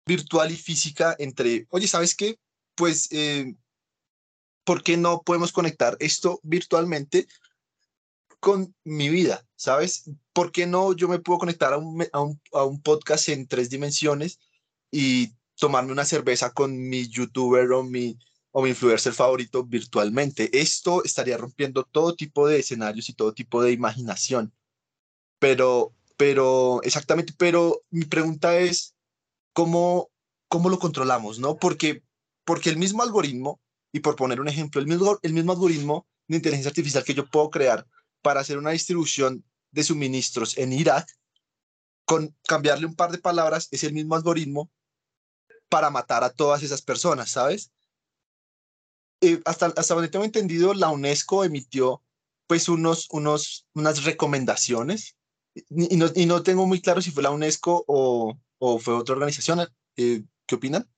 virtual 0.06 0.52
y 0.52 0.56
física 0.56 1.16
entre, 1.18 1.66
oye, 1.70 1.88
¿sabes 1.88 2.14
qué? 2.14 2.38
Pues, 2.76 3.08
eh, 3.10 3.56
¿por 4.62 4.84
qué 4.84 4.96
no 4.96 5.22
podemos 5.22 5.50
conectar 5.50 5.96
esto 5.98 6.38
virtualmente 6.44 7.26
con 8.38 8.72
mi 8.84 9.08
vida? 9.08 9.44
¿Sabes? 9.56 10.08
¿Por 10.32 10.52
qué 10.52 10.64
no 10.64 10.92
yo 10.92 11.08
me 11.08 11.18
puedo 11.18 11.40
conectar 11.40 11.72
a 11.72 11.76
un, 11.76 12.06
a 12.12 12.20
un, 12.20 12.40
a 12.52 12.62
un 12.62 12.80
podcast 12.80 13.30
en 13.30 13.48
tres 13.48 13.68
dimensiones 13.68 14.38
y 14.90 15.32
tomarme 15.56 15.92
una 15.92 16.04
cerveza 16.04 16.50
con 16.50 16.76
mi 16.76 17.08
youtuber 17.08 17.72
o 17.72 17.82
mi, 17.82 18.18
o 18.52 18.62
mi 18.62 18.70
influencer 18.70 19.12
favorito 19.12 19.64
virtualmente. 19.64 20.50
Esto 20.58 21.04
estaría 21.04 21.36
rompiendo 21.36 21.84
todo 21.84 22.14
tipo 22.14 22.46
de 22.46 22.60
escenarios 22.60 23.08
y 23.08 23.14
todo 23.14 23.32
tipo 23.34 23.62
de 23.62 23.72
imaginación. 23.72 24.52
Pero, 25.38 25.94
pero, 26.16 26.80
exactamente, 26.82 27.34
pero 27.36 27.82
mi 27.90 28.04
pregunta 28.04 28.58
es, 28.58 28.94
¿cómo, 29.52 30.10
cómo 30.48 30.70
lo 30.70 30.78
controlamos? 30.78 31.38
¿no? 31.38 31.56
Porque, 31.56 32.02
porque 32.44 32.70
el 32.70 32.78
mismo 32.78 33.02
algoritmo, 33.02 33.60
y 33.92 34.00
por 34.00 34.16
poner 34.16 34.40
un 34.40 34.48
ejemplo, 34.48 34.80
el 34.80 34.86
mismo, 34.86 35.18
el 35.22 35.32
mismo 35.32 35.52
algoritmo 35.52 36.06
de 36.28 36.36
inteligencia 36.36 36.70
artificial 36.70 37.04
que 37.04 37.14
yo 37.14 37.26
puedo 37.26 37.50
crear 37.50 37.86
para 38.22 38.40
hacer 38.40 38.58
una 38.58 38.70
distribución 38.70 39.44
de 39.70 39.84
suministros 39.84 40.56
en 40.58 40.72
Irak, 40.72 41.06
con 42.06 42.34
cambiarle 42.48 42.86
un 42.86 42.94
par 42.94 43.10
de 43.10 43.18
palabras, 43.18 43.68
es 43.72 43.84
el 43.84 43.92
mismo 43.92 44.14
algoritmo 44.14 44.70
para 45.68 45.90
matar 45.90 46.24
a 46.24 46.30
todas 46.30 46.62
esas 46.62 46.80
personas, 46.80 47.30
¿sabes? 47.30 47.72
Eh, 49.20 49.42
hasta, 49.44 49.66
hasta 49.66 49.94
donde 49.94 50.08
tengo 50.08 50.24
entendido, 50.24 50.72
la 50.72 50.88
UNESCO 50.88 51.44
emitió 51.44 52.02
pues 52.46 52.68
unos, 52.68 53.08
unos, 53.10 53.66
unas 53.74 54.04
recomendaciones 54.04 55.16
y 55.54 55.96
no, 55.96 56.06
y 56.14 56.26
no 56.26 56.42
tengo 56.42 56.66
muy 56.66 56.80
claro 56.80 57.02
si 57.02 57.10
fue 57.10 57.22
la 57.22 57.30
UNESCO 57.30 57.84
o, 57.88 58.38
o 58.58 58.78
fue 58.78 58.94
otra 58.94 59.14
organización. 59.14 59.66
Eh, 59.96 60.22
¿Qué 60.46 60.54
opinan? 60.54 60.88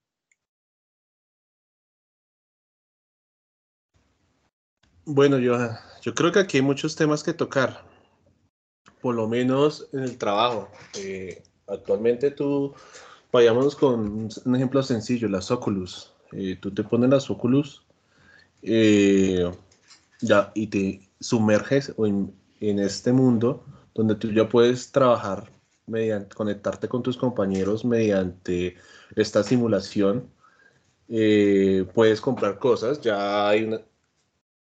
Bueno, 5.05 5.38
yo, 5.38 5.57
yo 6.03 6.15
creo 6.15 6.33
que 6.33 6.41
aquí 6.41 6.59
hay 6.59 6.62
muchos 6.62 6.95
temas 6.95 7.23
que 7.23 7.33
tocar, 7.33 7.83
por 9.00 9.14
lo 9.14 9.28
menos 9.28 9.88
en 9.93 10.00
el 10.00 10.19
trabajo. 10.19 10.69
Eh, 10.97 11.43
actualmente 11.67 12.31
tú 12.31 12.75
Vayámonos 13.31 13.76
con 13.76 14.28
un 14.45 14.57
ejemplo 14.57 14.83
sencillo, 14.83 15.28
las 15.28 15.50
Oculus. 15.50 16.12
Eh, 16.33 16.57
tú 16.61 16.73
te 16.73 16.83
pones 16.83 17.11
las 17.11 17.31
Oculus 17.31 17.87
eh, 18.62 19.50
ya, 20.21 20.50
y 20.55 20.67
te 20.69 21.11
sumerges 21.21 21.93
en, 21.99 22.35
en, 22.61 22.78
este 22.78 23.12
mundo 23.12 23.64
donde 23.95 24.14
tú 24.14 24.33
ya 24.33 24.49
puedes 24.49 24.93
trabajar, 24.93 25.50
mediante, 25.87 26.35
conectarte 26.35 26.88
con 26.88 27.02
tus 27.02 27.17
compañeros 27.19 27.85
mediante 27.85 28.76
esta 29.14 29.43
simulación. 29.43 30.31
Eh, 31.09 31.87
puedes 31.95 32.21
comprar 32.21 32.59
cosas, 32.59 33.00
ya 33.00 33.49
hay 33.49 33.64
una, 33.64 33.81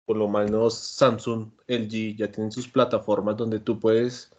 por 0.05 0.17
lo 0.17 0.27
menos 0.27 0.77
Samsung, 0.77 1.49
LG 1.67 2.17
ya 2.17 2.31
tienen 2.31 2.51
sus 2.51 2.67
plataformas 2.67 3.37
donde 3.37 3.59
tú 3.59 3.79
puedes 3.79 4.31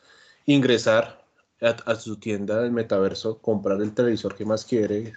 ingresar 0.47 1.25
a, 1.61 1.95
su 1.95 2.17
tienda 2.17 2.61
del 2.61 2.73
metaverso, 2.73 3.39
comprar 3.39 3.81
el 3.81 3.95
televisor 3.95 4.35
que 4.35 4.45
más 4.45 4.65
quieres, 4.65 5.15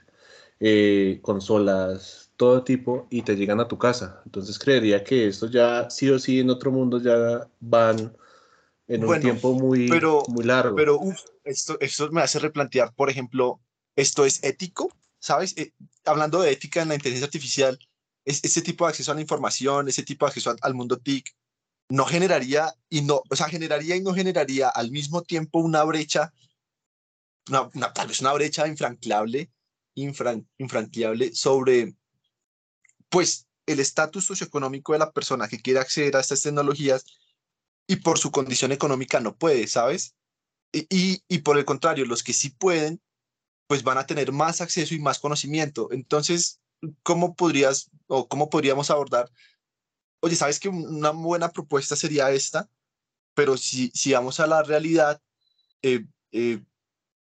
eh, 0.60 1.20
consolas, 1.22 2.32
todo 2.38 2.64
tipo, 2.64 3.08
y 3.10 3.24
te 3.24 3.36
llegan 3.36 3.60
a 3.60 3.68
tu 3.68 3.78
casa. 3.78 4.22
Entonces 4.26 4.58
creería 4.58 5.04
que 5.04 5.28
esto 5.28 5.48
ya 5.48 5.90
sí 5.90 6.10
o 6.10 6.20
sí 6.20 6.40
en 6.40 6.50
otro 6.50 6.72
mundo 6.72 7.02
ya 7.02 7.48
van 7.60 8.16
en 8.88 9.04
un 9.04 9.20
tiempo 9.20 9.54
muy, 9.54 9.90
muy 10.30 10.46
largo. 10.46 10.76
Pero 10.76 11.00
esto, 11.44 11.78
esto 11.82 12.10
me 12.12 12.22
hace 12.22 12.40
replantear, 12.40 12.94
por 12.94 13.10
ejemplo, 13.10 13.60
¿esto 13.96 14.26
es 14.26 14.44
ético? 14.44 14.90
¿Sabes? 15.20 15.58
Eh, 15.58 15.74
hablando 16.06 16.42
de 16.42 16.52
ética 16.52 16.82
en 16.82 16.90
la 16.90 16.96
inteligencia 16.96 17.26
artificial, 17.26 17.78
es, 18.28 18.44
ese 18.44 18.62
tipo 18.62 18.86
de 18.86 18.90
acceso 18.90 19.12
a 19.12 19.16
la 19.16 19.22
información, 19.22 19.88
ese 19.88 20.04
tipo 20.04 20.26
de 20.26 20.30
acceso 20.30 20.54
al 20.62 20.74
mundo 20.74 21.00
TIC, 21.00 21.34
no 21.90 22.06
generaría 22.06 22.74
y 22.90 23.02
no, 23.02 23.24
o 23.30 23.36
sea, 23.36 23.48
generaría 23.48 23.96
y 23.96 24.02
no 24.02 24.14
generaría 24.14 24.68
al 24.68 24.92
mismo 24.92 25.24
tiempo 25.24 25.60
una 25.60 25.84
brecha, 25.86 26.34
una, 27.50 27.94
tal 27.94 28.10
vez 28.10 28.20
una 28.20 28.34
brecha 28.34 28.68
infranqueable, 28.68 29.50
infran, 29.96 30.46
infranqueable 30.58 31.34
sobre, 31.34 31.96
pues, 33.10 33.48
el 33.66 33.80
estatus 33.80 34.26
socioeconómico 34.26 34.92
de 34.92 35.00
la 35.00 35.12
persona 35.12 35.48
que 35.48 35.62
quiere 35.62 35.80
acceder 35.80 36.18
a 36.18 36.20
estas 36.20 36.42
tecnologías 36.42 37.06
y 37.88 37.98
por 37.98 38.20
su 38.20 38.32
condición 38.32 38.74
económica 38.74 39.22
no 39.22 39.38
puede, 39.38 39.68
¿sabes? 39.68 40.16
Y, 40.74 40.86
y, 40.90 41.24
y 41.30 41.38
por 41.40 41.58
el 41.58 41.64
contrario, 41.64 42.06
los 42.06 42.24
que 42.24 42.34
sí 42.34 42.50
pueden, 42.50 43.02
pues 43.68 43.84
van 43.84 43.98
a 43.98 44.06
tener 44.06 44.34
más 44.34 44.60
acceso 44.60 44.94
y 44.94 45.00
más 45.00 45.20
conocimiento. 45.20 45.90
Entonces, 45.92 46.60
cómo 47.04 47.36
podrías 47.36 47.90
o 48.08 48.28
cómo 48.28 48.50
podríamos 48.50 48.90
abordar, 48.90 49.30
oye, 50.22 50.36
sabes 50.36 50.60
que 50.60 50.70
una 50.70 51.12
buena 51.12 51.50
propuesta 51.50 51.96
sería 51.96 52.32
esta, 52.32 52.70
pero 53.34 53.58
si, 53.58 53.90
si 53.94 54.14
vamos 54.14 54.40
a 54.40 54.48
la 54.48 54.64
realidad, 54.64 55.22
eh, 55.82 56.06
eh, 56.32 56.64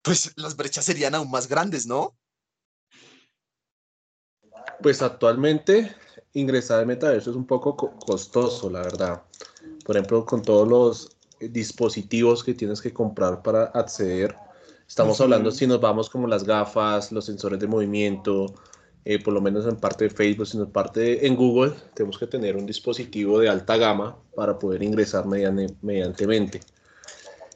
pues 0.02 0.32
las 0.36 0.56
brechas 0.56 0.84
serían 0.84 1.14
aún 1.14 1.30
más 1.30 1.48
grandes, 1.48 1.86
¿no? 1.86 2.16
Pues 4.82 5.02
actualmente 5.02 5.94
ingresar 6.34 6.80
al 6.80 6.86
metaverso 6.86 7.30
es 7.30 7.36
un 7.36 7.46
poco 7.46 7.76
costoso, 7.76 8.68
la 8.68 8.82
verdad. 8.82 9.22
Por 9.84 9.96
ejemplo, 9.96 10.24
con 10.24 10.42
todos 10.42 10.68
los 10.68 11.16
dispositivos 11.40 12.44
que 12.44 12.54
tienes 12.54 12.80
que 12.80 12.92
comprar 12.92 13.42
para 13.42 13.64
acceder. 13.64 14.36
Estamos 14.86 15.20
hablando 15.20 15.50
si 15.50 15.66
nos 15.66 15.80
vamos 15.80 16.10
como 16.10 16.26
las 16.26 16.44
gafas, 16.44 17.10
los 17.10 17.26
sensores 17.26 17.58
de 17.58 17.66
movimiento, 17.66 18.54
eh, 19.04 19.22
por 19.22 19.34
lo 19.34 19.40
menos 19.40 19.66
en 19.66 19.76
parte 19.76 20.04
de 20.04 20.10
Facebook, 20.10 20.46
sino 20.46 20.64
en 20.64 20.70
parte 20.70 21.26
en 21.26 21.36
Google, 21.36 21.74
tenemos 21.94 22.18
que 22.18 22.26
tener 22.26 22.56
un 22.56 22.64
dispositivo 22.64 23.38
de 23.38 23.48
alta 23.48 23.76
gama 23.76 24.16
para 24.34 24.58
poder 24.58 24.82
ingresar 24.82 25.26
mediante. 25.26 26.60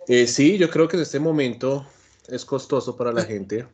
Eh, 0.09 0.27
sí, 0.27 0.59
yo 0.59 0.69
creo 0.69 0.89
que 0.89 0.97
en 0.97 1.03
este 1.03 1.19
momento 1.19 1.87
es 2.29 2.45
costoso 2.45 2.97
para 2.97 3.13
la 3.13 3.25
gente 3.25 3.67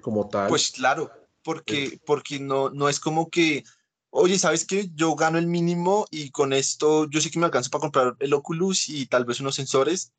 como 0.00 0.28
tal. 0.28 0.48
Pues 0.48 0.70
claro, 0.70 1.10
porque, 1.42 2.00
porque 2.06 2.38
no, 2.38 2.70
no 2.70 2.88
es 2.88 3.00
como 3.00 3.30
que, 3.30 3.64
oye, 4.10 4.38
¿sabes 4.38 4.64
qué? 4.64 4.88
Yo 4.94 5.16
gano 5.16 5.38
el 5.38 5.48
mínimo 5.48 6.06
y 6.10 6.30
con 6.30 6.52
esto 6.52 7.08
yo 7.10 7.20
sí 7.20 7.30
que 7.30 7.40
me 7.40 7.46
alcanzo 7.46 7.70
para 7.70 7.82
comprar 7.82 8.16
el 8.20 8.32
Oculus 8.32 8.88
y 8.88 9.06
tal 9.06 9.24
vez 9.24 9.40
unos 9.40 9.56
sensores. 9.56 10.12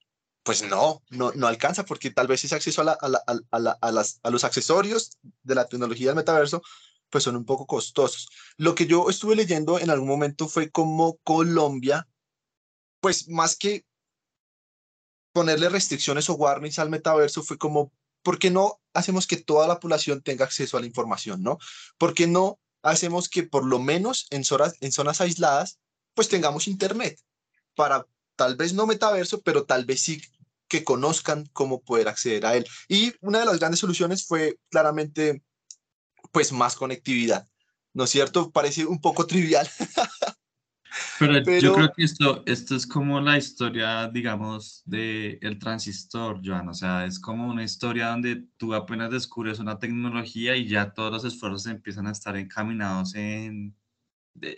Pues 0.44 0.62
no, 0.64 1.02
no, 1.10 1.32
no 1.34 1.48
alcanza 1.48 1.86
porque 1.86 2.12
tal 2.12 2.28
vez 2.28 2.44
ese 2.44 2.56
acceso 2.56 2.82
a, 2.82 2.84
la, 2.84 2.92
a, 2.94 3.08
la, 3.08 3.24
a, 3.52 3.60
la, 3.60 3.78
a, 3.82 3.92
las, 3.92 4.20
a 4.24 4.30
los 4.30 4.44
accesorios 4.44 5.18
de 5.44 5.56
la 5.56 5.66
tecnología 5.68 6.08
del 6.08 6.18
metaverso 6.18 6.62
pues 7.14 7.26
son 7.26 7.36
un 7.36 7.46
poco 7.46 7.68
costosos. 7.68 8.28
Lo 8.58 8.74
que 8.74 8.88
yo 8.88 9.08
estuve 9.08 9.36
leyendo 9.36 9.80
en 9.80 9.92
algún 9.92 10.08
momento 10.08 10.48
fue 10.48 10.72
como 10.72 11.18
Colombia, 11.18 12.08
pues 13.02 13.30
más 13.30 13.56
que 13.56 13.86
ponerle 15.32 15.70
restricciones 15.70 16.28
o 16.30 16.34
warnings 16.34 16.80
al 16.80 16.90
metaverso, 16.90 17.44
fue 17.44 17.60
como, 17.60 17.92
¿por 18.24 18.40
qué 18.40 18.50
no 18.50 18.82
hacemos 18.94 19.28
que 19.28 19.38
toda 19.38 19.68
la 19.68 19.80
población 19.80 20.24
tenga 20.24 20.46
acceso 20.46 20.76
a 20.76 20.80
la 20.80 20.88
información, 20.88 21.44
no? 21.44 21.60
¿Por 22.00 22.16
qué 22.16 22.26
no 22.26 22.60
hacemos 22.82 23.30
que 23.30 23.44
por 23.44 23.64
lo 23.64 23.78
menos 23.78 24.26
en 24.32 24.44
zonas, 24.44 24.74
en 24.82 24.92
zonas 24.92 25.22
aisladas, 25.22 25.80
pues 26.16 26.30
tengamos 26.30 26.68
internet 26.68 27.20
para 27.76 28.08
tal 28.36 28.56
vez 28.56 28.74
no 28.74 28.88
metaverso, 28.88 29.42
pero 29.42 29.66
tal 29.66 29.86
vez 29.86 30.02
sí 30.02 30.20
que 30.74 30.84
conozcan 30.84 31.48
cómo 31.53 31.84
poder 31.84 32.08
acceder 32.08 32.48
a 32.48 32.56
él. 32.56 32.65
Y 32.88 33.13
una 33.22 33.38
de 33.38 33.46
las 33.46 33.60
grandes 33.60 33.80
soluciones 33.80 34.25
fue 34.25 34.58
claramente, 34.72 35.44
pues, 36.32 36.51
más 36.51 36.75
conectividad. 36.75 37.48
¿No 37.94 38.06
es 38.06 38.10
cierto? 38.10 38.50
Parece 38.51 38.88
un 38.88 39.00
poco 39.00 39.27
trivial. 39.27 39.70
Pero, 41.20 41.60
yo 41.60 41.75
creo 41.75 41.92
que 41.96 42.03
esto, 42.03 42.42
esto 42.48 42.75
es 42.75 42.88
como 42.88 43.22
la 43.22 43.38
historia, 43.38 44.08
digamos, 44.08 44.82
del 44.86 45.38
el 45.42 45.60
transistor, 45.60 46.42
Joan. 46.44 46.70
O 46.70 46.74
sea, 46.74 47.06
es 47.06 47.20
como 47.20 47.48
una 47.48 47.63
historia 47.63 48.08
donde 48.08 48.48
tú 48.58 48.74
apenas 48.74 49.12
descubres 49.12 49.60
una 49.60 49.77
tecnología 49.77 50.56
y 50.56 50.68
ya 50.68 50.92
todos 50.92 51.12
los 51.12 51.24
esfuerzos 51.24 51.68
empiezan 51.68 52.08
a 52.08 52.12
estar 52.12 52.36
encaminados 52.36 53.13
en 53.13 53.75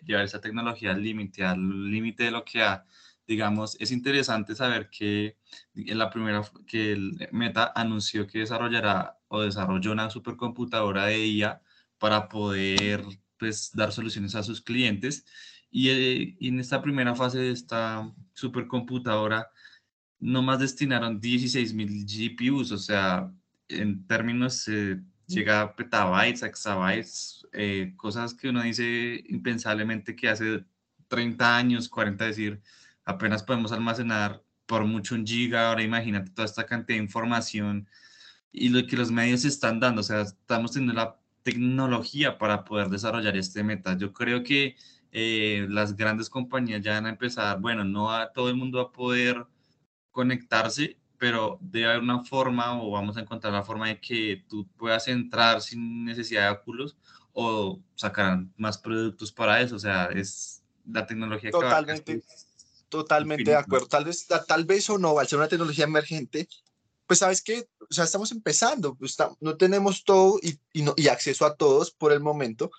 llevar 0.06 0.24
esa 0.24 0.40
tecnología 0.40 0.92
al 0.92 1.04
límite, 1.04 1.44
al 1.44 1.92
límite 1.92 2.24
de 2.24 2.32
lo 2.32 2.46
que 2.46 2.64
ha, 2.64 2.86
digamos, 3.28 3.76
es 3.80 3.92
interesante 3.92 4.56
saber 4.56 4.90
que 4.90 5.38
en 5.76 5.98
la 5.98 6.10
primera, 6.10 6.44
que 6.68 6.92
el 6.94 7.30
Meta 7.32 7.72
anunció 7.76 8.28
que 8.28 8.40
desarrollará 8.40 9.18
o 9.28 9.42
desarrolló 9.42 9.92
una 9.92 10.10
supercomputadora 10.10 11.06
de 11.08 11.26
IA 11.28 11.62
para 11.98 12.28
poder, 12.30 13.04
pues, 13.38 13.72
dar 13.74 13.92
soluciones 13.92 14.36
a 14.36 14.44
sus 14.44 14.62
clientes. 14.62 15.26
Eh, 15.72 16.36
y, 16.40 16.48
en 16.48 16.60
esta 16.60 16.82
primera 16.82 17.16
fase 17.16 17.40
de 17.40 17.52
esta 17.52 18.14
supercomputadora, 18.34 19.50
nomás 20.20 20.60
destinaron 20.60 21.20
16.000 21.20 22.06
GPUs, 22.06 22.72
o 22.72 22.78
sea, 22.78 23.32
en 23.68 24.06
términos 24.08 24.68
eh, 24.68 25.02
llega 25.28 25.62
a 25.62 25.76
petabytes, 25.76 26.44
exabytes, 26.44 27.48
eh, 27.54 27.94
cosas 27.98 28.34
que 28.34 28.50
uno 28.50 28.62
dice 28.62 29.24
impensablemente 29.28 30.16
que 30.16 30.30
hace 30.30 30.64
30 31.08 31.58
años, 31.58 31.90
40, 31.90 32.26
decir, 32.26 32.62
apenas 33.06 33.44
podemos 33.44 33.72
almacenar 33.72 34.44
por 34.66 34.84
mucho 34.84 35.16
un 35.16 35.26
giga, 35.26 35.70
ahora 35.70 35.84
imagínate 35.84 36.32
toda 36.32 36.46
esta 36.46 36.66
cantidad 36.66 36.98
de 36.98 37.04
información 37.04 37.88
y 38.52 38.70
lo 38.70 38.86
que 38.88 38.98
los 38.98 39.12
medios 39.12 39.46
están 39.46 39.80
dando, 39.80 40.02
o 40.02 40.04
sea, 40.04 40.22
estamos 40.22 40.72
teniendo 40.72 40.94
la 40.94 41.18
tecnología 41.44 42.38
para 42.38 42.64
poder 42.64 42.90
desarrollar 42.90 43.38
este 43.38 43.64
meta. 43.64 43.98
Yo 43.98 44.12
creo 44.14 44.44
que 44.44 44.76
eh, 45.12 45.68
las 45.70 45.96
grandes 45.96 46.30
compañías 46.30 46.82
ya 46.82 46.94
van 46.94 47.06
a 47.06 47.10
empezar, 47.10 47.60
bueno, 47.60 47.84
no 47.84 48.12
a 48.12 48.32
todo 48.34 48.50
el 48.50 48.56
mundo 48.56 48.80
va 48.80 48.86
a 48.86 48.92
poder 48.92 49.46
conectarse, 50.12 50.98
pero 51.18 51.60
debe 51.62 51.88
haber 51.88 52.02
una 52.02 52.24
forma 52.24 52.82
o 52.82 52.92
vamos 52.92 53.18
a 53.18 53.22
encontrar 53.22 53.54
la 53.54 53.64
forma 53.64 53.88
de 53.88 54.00
que 54.00 54.44
tú 54.50 54.68
puedas 54.78 55.08
entrar 55.08 55.62
sin 55.62 56.06
necesidad 56.06 56.44
de 56.44 56.58
óculos 56.58 56.98
o 57.34 57.80
sacar 57.96 58.46
más 58.58 58.78
productos 58.78 59.32
para 59.32 59.62
eso. 59.62 59.76
O 59.76 59.80
sea, 59.80 60.06
es 60.06 60.64
la 60.86 61.06
tecnología 61.06 61.52
totalmente, 61.52 62.00
totalmente 62.02 62.55
de 62.90 63.56
acuerdo. 63.56 63.88
Tal 63.88 64.06
vez, 64.06 64.28
tal 64.48 64.66
vez 64.66 64.90
o 64.90 64.98
no, 64.98 65.18
al 65.20 65.28
ser 65.28 65.40
una 65.40 65.48
tecnología 65.48 65.86
emergente, 65.86 66.48
pues 67.08 67.20
sabes 67.20 67.42
que, 67.42 67.68
o 67.90 67.94
sea, 67.94 68.04
estamos 68.04 68.32
empezando, 68.32 68.98
no 69.40 69.58
tenemos 69.58 70.04
todo 70.04 70.40
y, 70.42 70.60
y, 70.74 70.82
no, 70.82 70.94
y 70.98 71.08
acceso 71.08 71.46
a 71.46 71.56
todos 71.56 71.92
por 71.92 72.12
el 72.12 72.20
momento, 72.20 72.72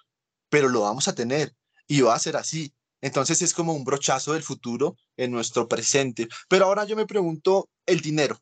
pero 0.48 0.68
lo 0.68 0.82
vamos 0.82 1.08
a 1.08 1.14
tener 1.14 1.54
y 1.86 2.00
va 2.00 2.14
a 2.14 2.18
ser 2.18 2.36
así. 2.36 2.72
Entonces 3.00 3.42
es 3.42 3.54
como 3.54 3.72
un 3.72 3.84
brochazo 3.84 4.32
del 4.32 4.42
futuro 4.42 4.96
en 5.16 5.30
nuestro 5.30 5.68
presente. 5.68 6.28
Pero 6.48 6.64
ahora 6.64 6.84
yo 6.84 6.96
me 6.96 7.06
pregunto 7.06 7.68
el 7.84 8.00
dinero. 8.00 8.40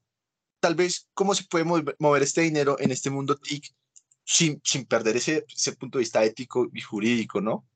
Tal 0.60 0.74
vez 0.74 1.08
cómo 1.12 1.34
se 1.34 1.44
puede 1.44 1.64
mover 1.64 2.22
este 2.22 2.40
dinero 2.42 2.76
en 2.80 2.90
este 2.90 3.10
mundo 3.10 3.36
TIC 3.36 3.74
sin, 4.24 4.60
sin 4.64 4.86
perder 4.86 5.16
ese, 5.16 5.44
ese 5.54 5.72
punto 5.72 5.98
de 5.98 6.02
vista 6.02 6.24
ético 6.24 6.68
y 6.72 6.80
jurídico, 6.80 7.40
¿no? 7.40 7.66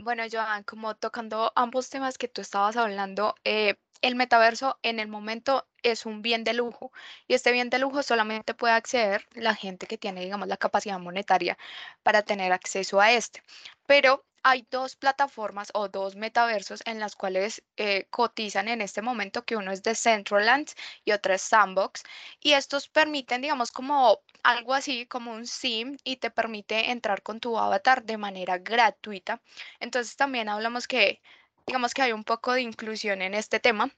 Bueno, 0.00 0.22
Joan, 0.30 0.62
como 0.64 0.94
tocando 0.96 1.52
ambos 1.56 1.90
temas 1.90 2.18
que 2.18 2.28
tú 2.28 2.40
estabas 2.40 2.76
hablando, 2.76 3.34
eh, 3.44 3.74
el 4.00 4.14
metaverso 4.14 4.78
en 4.82 5.00
el 5.00 5.08
momento 5.08 5.66
es 5.82 6.06
un 6.06 6.22
bien 6.22 6.44
de 6.44 6.52
lujo 6.54 6.92
y 7.26 7.34
este 7.34 7.50
bien 7.52 7.68
de 7.68 7.78
lujo 7.80 8.02
solamente 8.04 8.54
puede 8.54 8.74
acceder 8.74 9.26
la 9.32 9.54
gente 9.56 9.86
que 9.88 9.98
tiene, 9.98 10.20
digamos, 10.22 10.46
la 10.48 10.56
capacidad 10.56 10.98
monetaria 11.00 11.58
para 12.02 12.22
tener 12.22 12.52
acceso 12.52 13.00
a 13.00 13.12
este. 13.12 13.42
Pero 13.86 14.24
hay 14.42 14.66
dos 14.70 14.96
plataformas 14.96 15.70
o 15.74 15.88
dos 15.88 16.16
metaversos 16.16 16.82
en 16.86 17.00
las 17.00 17.16
cuales 17.16 17.62
eh, 17.76 18.06
cotizan 18.10 18.68
en 18.68 18.80
este 18.80 19.02
momento, 19.02 19.44
que 19.44 19.56
uno 19.56 19.72
es 19.72 19.82
de 19.82 19.90
Decentraland 19.90 20.68
y 21.04 21.12
otro 21.12 21.34
es 21.34 21.42
Sandbox. 21.42 22.02
Y 22.40 22.52
estos 22.52 22.88
permiten, 22.88 23.42
digamos, 23.42 23.70
como 23.70 24.20
algo 24.42 24.74
así 24.74 25.06
como 25.06 25.32
un 25.32 25.46
SIM 25.46 25.96
y 26.04 26.16
te 26.16 26.30
permite 26.30 26.90
entrar 26.90 27.22
con 27.22 27.40
tu 27.40 27.58
avatar 27.58 28.04
de 28.04 28.16
manera 28.18 28.58
gratuita. 28.58 29.40
Entonces 29.80 30.16
también 30.16 30.48
hablamos 30.48 30.86
que, 30.88 31.20
digamos 31.66 31.94
que 31.94 32.02
hay 32.02 32.12
un 32.12 32.24
poco 32.24 32.52
de 32.52 32.62
inclusión 32.62 33.22
en 33.22 33.34
este 33.34 33.60
tema 33.60 33.90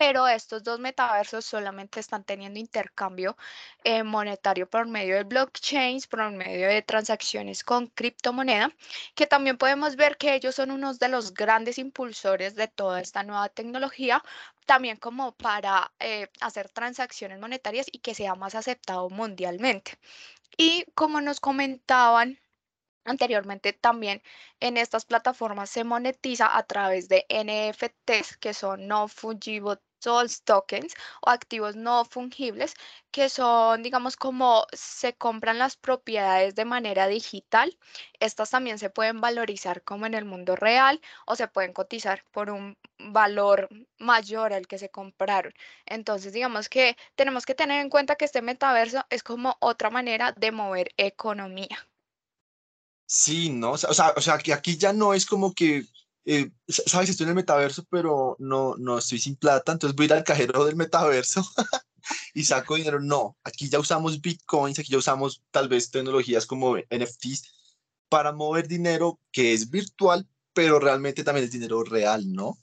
pero 0.00 0.26
estos 0.26 0.62
dos 0.64 0.80
metaversos 0.80 1.44
solamente 1.44 2.00
están 2.00 2.24
teniendo 2.24 2.58
intercambio 2.58 3.36
eh, 3.84 4.02
monetario 4.02 4.66
por 4.66 4.88
medio 4.88 5.14
de 5.16 5.24
blockchains, 5.24 6.06
por 6.06 6.30
medio 6.30 6.68
de 6.68 6.80
transacciones 6.80 7.62
con 7.62 7.86
criptomoneda, 7.88 8.74
que 9.14 9.26
también 9.26 9.58
podemos 9.58 9.96
ver 9.96 10.16
que 10.16 10.34
ellos 10.34 10.54
son 10.54 10.70
unos 10.70 10.98
de 11.00 11.08
los 11.08 11.34
grandes 11.34 11.76
impulsores 11.78 12.54
de 12.54 12.66
toda 12.66 13.02
esta 13.02 13.22
nueva 13.24 13.50
tecnología, 13.50 14.22
también 14.64 14.96
como 14.96 15.32
para 15.36 15.92
eh, 15.98 16.28
hacer 16.40 16.70
transacciones 16.70 17.38
monetarias 17.38 17.86
y 17.92 17.98
que 17.98 18.14
sea 18.14 18.34
más 18.34 18.54
aceptado 18.54 19.10
mundialmente. 19.10 19.98
Y 20.56 20.86
como 20.94 21.20
nos 21.20 21.40
comentaban 21.40 22.38
Anteriormente 23.04 23.72
también 23.72 24.22
en 24.60 24.76
estas 24.76 25.04
plataformas 25.06 25.70
se 25.70 25.84
monetiza 25.84 26.56
a 26.56 26.62
través 26.64 27.08
de 27.08 27.26
NFTs, 27.28 28.36
que 28.36 28.54
son 28.54 28.86
no 28.86 29.08
fungible 29.08 29.78
tokens 30.00 30.94
o 31.22 31.30
activos 31.30 31.76
no 31.76 32.04
fungibles, 32.04 32.74
que 33.10 33.28
son, 33.28 33.82
digamos, 33.82 34.16
como 34.16 34.66
se 34.72 35.14
compran 35.14 35.58
las 35.58 35.76
propiedades 35.76 36.54
de 36.54 36.64
manera 36.64 37.06
digital. 37.06 37.76
Estas 38.20 38.50
también 38.50 38.78
se 38.78 38.90
pueden 38.90 39.20
valorizar 39.20 39.82
como 39.82 40.06
en 40.06 40.14
el 40.14 40.24
mundo 40.24 40.56
real 40.56 41.00
o 41.26 41.36
se 41.36 41.48
pueden 41.48 41.72
cotizar 41.72 42.24
por 42.32 42.50
un 42.50 42.76
valor 42.98 43.68
mayor 43.98 44.52
al 44.52 44.66
que 44.66 44.78
se 44.78 44.90
compraron. 44.90 45.52
Entonces, 45.86 46.32
digamos 46.32 46.68
que 46.68 46.96
tenemos 47.14 47.46
que 47.46 47.54
tener 47.54 47.80
en 47.80 47.90
cuenta 47.90 48.16
que 48.16 48.24
este 48.24 48.42
metaverso 48.42 49.04
es 49.10 49.22
como 49.22 49.56
otra 49.60 49.90
manera 49.90 50.32
de 50.32 50.52
mover 50.52 50.92
economía. 50.96 51.78
Sí, 53.06 53.50
¿no? 53.50 53.72
O 53.72 53.76
sea, 53.76 54.14
o 54.16 54.20
sea, 54.20 54.38
que 54.38 54.52
aquí 54.52 54.76
ya 54.76 54.92
no 54.92 55.14
es 55.14 55.26
como 55.26 55.52
que 55.52 55.84
eh, 56.24 56.50
sabes, 56.68 57.10
estoy 57.10 57.24
en 57.24 57.30
el 57.30 57.34
metaverso, 57.34 57.84
pero 57.90 58.36
no, 58.38 58.76
no 58.76 58.98
estoy 58.98 59.18
sin 59.18 59.36
plata, 59.36 59.72
entonces 59.72 59.96
voy 59.96 60.04
a 60.04 60.06
ir 60.06 60.12
al 60.14 60.24
cajero 60.24 60.64
del 60.64 60.76
metaverso 60.76 61.42
y 62.34 62.44
saco 62.44 62.76
dinero. 62.76 63.00
No, 63.00 63.36
aquí 63.44 63.68
ya 63.68 63.78
usamos 63.78 64.20
bitcoins, 64.20 64.78
aquí 64.78 64.92
ya 64.92 64.98
usamos 64.98 65.42
tal 65.50 65.68
vez 65.68 65.90
tecnologías 65.90 66.46
como 66.46 66.76
NFTs 66.76 67.60
para 68.08 68.32
mover 68.32 68.68
dinero 68.68 69.20
que 69.32 69.52
es 69.52 69.70
virtual, 69.70 70.28
pero 70.52 70.78
realmente 70.78 71.24
también 71.24 71.44
es 71.44 71.52
dinero 71.52 71.82
real, 71.84 72.30
¿no? 72.32 72.58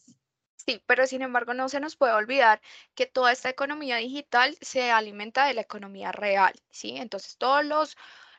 Sí, 0.67 0.83
pero 0.85 1.07
sin 1.07 1.21
embargo 1.21 1.53
no 1.53 1.69
se 1.69 1.79
nos 1.79 1.95
puede 1.95 2.11
olvidar 2.11 2.61
que 2.93 3.05
toda 3.05 3.31
esta 3.31 3.49
economía 3.49 3.95
digital 3.97 4.57
se 4.59 4.91
alimenta 4.91 5.47
de 5.47 5.53
la 5.53 5.61
economía 5.61 6.11
real, 6.11 6.53
¿sí? 6.69 6.97
Entonces 6.97 7.37
todos 7.37 7.63
los, 7.63 7.95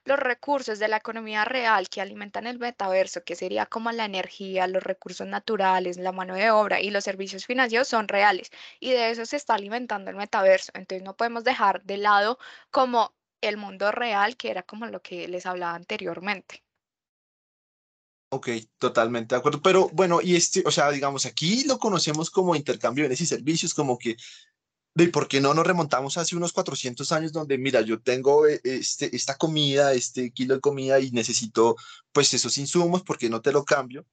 los 0.09 0.18
recursos 0.18 0.79
de 0.79 0.88
la 0.88 0.97
economía 0.97 1.44
real 1.44 1.88
que 1.88 2.01
alimentan 2.01 2.47
el 2.47 2.59
metaverso, 2.59 3.23
que 3.23 3.37
sería 3.37 3.66
como 3.66 3.92
la 3.92 4.07
energía, 4.07 4.66
los 4.66 4.83
recursos 4.83 5.27
naturales, 5.27 5.99
la 5.99 6.12
mano 6.12 6.35
de 6.35 6.51
obra 6.51 6.81
y 6.81 6.90
los 6.90 7.05
servicios 7.05 7.47
financieros 7.47 7.88
son 7.88 8.09
reales 8.09 8.51
y 8.81 8.90
de 8.90 9.11
eso 9.11 9.25
se 9.27 9.37
está 9.37 9.55
alimentando 9.55 10.11
el 10.11 10.16
metaverso. 10.16 10.73
Entonces 10.75 11.05
no 11.05 11.16
podemos 11.16 11.44
dejar 11.44 11.83
de 11.85 11.99
lado 11.99 12.38
como 12.71 13.14
el 13.40 13.57
mundo 13.57 13.92
real, 13.92 14.37
que 14.37 14.51
era 14.51 14.62
como 14.62 14.87
lo 14.87 15.01
que 15.01 15.29
les 15.29 15.47
hablaba 15.47 15.75
anteriormente. 15.75 16.64
Ok, 18.31 18.49
totalmente 18.79 19.35
de 19.35 19.38
acuerdo. 19.38 19.62
Pero 19.62 19.88
bueno, 19.92 20.21
y 20.21 20.37
este, 20.37 20.62
o 20.66 20.71
sea, 20.71 20.90
digamos, 20.90 21.25
aquí 21.25 21.64
lo 21.64 21.79
conocemos 21.79 22.31
como 22.31 22.57
intercambio 22.57 23.05
de 23.05 23.09
bienes 23.09 23.21
y 23.23 23.27
servicios, 23.27 23.73
como 23.73 23.99
que, 23.99 24.16
de 24.99 25.09
por 25.09 25.29
qué 25.29 25.41
no 25.41 25.55
nos 25.55 25.65
remontamos 25.65 26.19
hace 26.19 26.35
unos 26.35 26.53
400 26.53 27.13
años 27.13 27.33
donde, 27.33 27.57
mira, 27.57 27.83
yo 27.83 28.01
tengo 28.01 28.49
eh, 28.49 28.61
este, 28.65 29.15
esta 29.15 29.37
comida, 29.37 29.93
este 29.93 30.33
kilo 30.33 30.57
de 30.57 30.61
comida 30.61 30.99
y 30.99 31.13
necesito, 31.13 31.77
pues, 32.13 32.35
esos 32.35 32.59
insumos 32.59 33.05
porque 33.05 33.31
no 33.31 33.41
te 33.41 33.53
lo 33.53 33.65
cambio, 33.65 34.05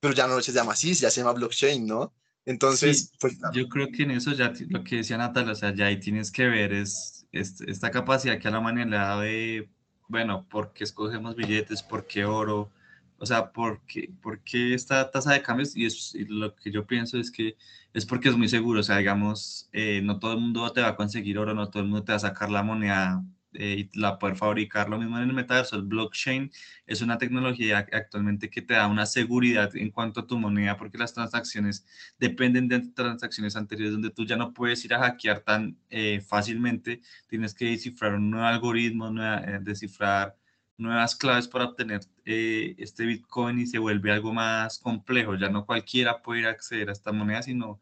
pero 0.00 0.14
ya 0.14 0.26
no 0.26 0.40
se 0.40 0.52
llama 0.52 0.72
así, 0.72 0.94
ya 0.94 1.10
se 1.10 1.20
llama 1.20 1.34
blockchain, 1.34 1.86
¿no? 1.86 2.14
Entonces, 2.46 3.12
pues... 3.20 3.38
Yo 3.52 3.68
creo 3.68 3.88
que 3.92 4.04
en 4.04 4.12
eso 4.12 4.32
ya 4.32 4.54
lo 4.70 4.82
que 4.82 4.96
decía 4.96 5.18
Natalia, 5.18 5.52
o 5.52 5.54
sea, 5.54 5.74
ya 5.74 5.86
ahí 5.86 6.00
tienes 6.00 6.30
que 6.32 6.46
ver 6.46 6.72
es, 6.72 7.26
esta 7.30 7.90
capacidad 7.90 8.38
que 8.38 8.48
a 8.48 8.52
la 8.52 8.60
humanidad 8.60 9.20
de, 9.20 9.68
bueno, 10.08 10.48
¿por 10.48 10.72
qué 10.72 10.84
escogemos 10.84 11.36
billetes? 11.36 11.82
¿Por 11.82 12.06
qué 12.06 12.24
oro? 12.24 12.70
O 13.22 13.26
sea, 13.26 13.52
¿por 13.52 13.80
qué, 13.86 14.74
esta 14.74 15.08
tasa 15.08 15.32
de 15.32 15.42
cambios? 15.42 15.76
Y, 15.76 15.86
es, 15.86 16.12
lo 16.28 16.56
que 16.56 16.72
yo 16.72 16.84
pienso 16.88 17.18
es 17.20 17.30
que 17.30 17.56
es 17.94 18.04
porque 18.04 18.28
es 18.28 18.36
muy 18.36 18.48
seguro. 18.48 18.80
O 18.80 18.82
sea, 18.82 18.98
digamos, 18.98 19.68
eh, 19.72 20.00
no 20.02 20.18
todo 20.18 20.32
el 20.32 20.40
mundo 20.40 20.72
te 20.72 20.80
va 20.80 20.88
a 20.88 20.96
conseguir 20.96 21.38
oro, 21.38 21.54
no 21.54 21.70
todo 21.70 21.84
el 21.84 21.88
mundo 21.88 22.04
te 22.04 22.10
va 22.10 22.16
a 22.16 22.18
sacar 22.18 22.50
la 22.50 22.64
moneda 22.64 23.24
eh, 23.52 23.88
y 23.94 24.00
la 24.00 24.18
poder 24.18 24.34
fabricar. 24.36 24.88
Lo 24.88 24.98
mismo 24.98 25.18
en 25.18 25.28
el 25.28 25.34
metaverso, 25.34 25.76
el 25.76 25.82
blockchain 25.82 26.50
es 26.84 27.00
una 27.00 27.16
tecnología 27.16 27.86
actualmente 27.92 28.50
que 28.50 28.60
te 28.60 28.74
da 28.74 28.88
una 28.88 29.06
seguridad 29.06 29.70
en 29.76 29.92
cuanto 29.92 30.20
a 30.20 30.26
tu 30.26 30.36
moneda, 30.36 30.76
porque 30.76 30.98
las 30.98 31.14
transacciones 31.14 31.86
dependen 32.18 32.66
de 32.66 32.80
transacciones 32.88 33.54
anteriores 33.54 33.92
donde 33.92 34.10
tú 34.10 34.26
ya 34.26 34.36
no 34.36 34.52
puedes 34.52 34.84
ir 34.84 34.94
a 34.94 34.98
hackear 34.98 35.42
tan 35.42 35.78
eh, 35.90 36.20
fácilmente. 36.26 37.00
Tienes 37.28 37.54
que 37.54 37.66
descifrar 37.66 38.14
un 38.14 38.30
nuevo 38.30 38.46
algoritmo, 38.46 39.12
descifrar 39.60 40.36
nuevas 40.78 41.16
claves 41.16 41.48
para 41.48 41.66
obtener 41.66 42.00
eh, 42.24 42.74
este 42.78 43.04
Bitcoin 43.04 43.60
y 43.60 43.66
se 43.66 43.78
vuelve 43.78 44.12
algo 44.12 44.32
más 44.32 44.78
complejo. 44.78 45.34
Ya 45.36 45.48
no 45.48 45.66
cualquiera 45.66 46.22
puede 46.22 46.46
acceder 46.46 46.88
a 46.88 46.92
esta 46.92 47.12
moneda, 47.12 47.42
sino 47.42 47.80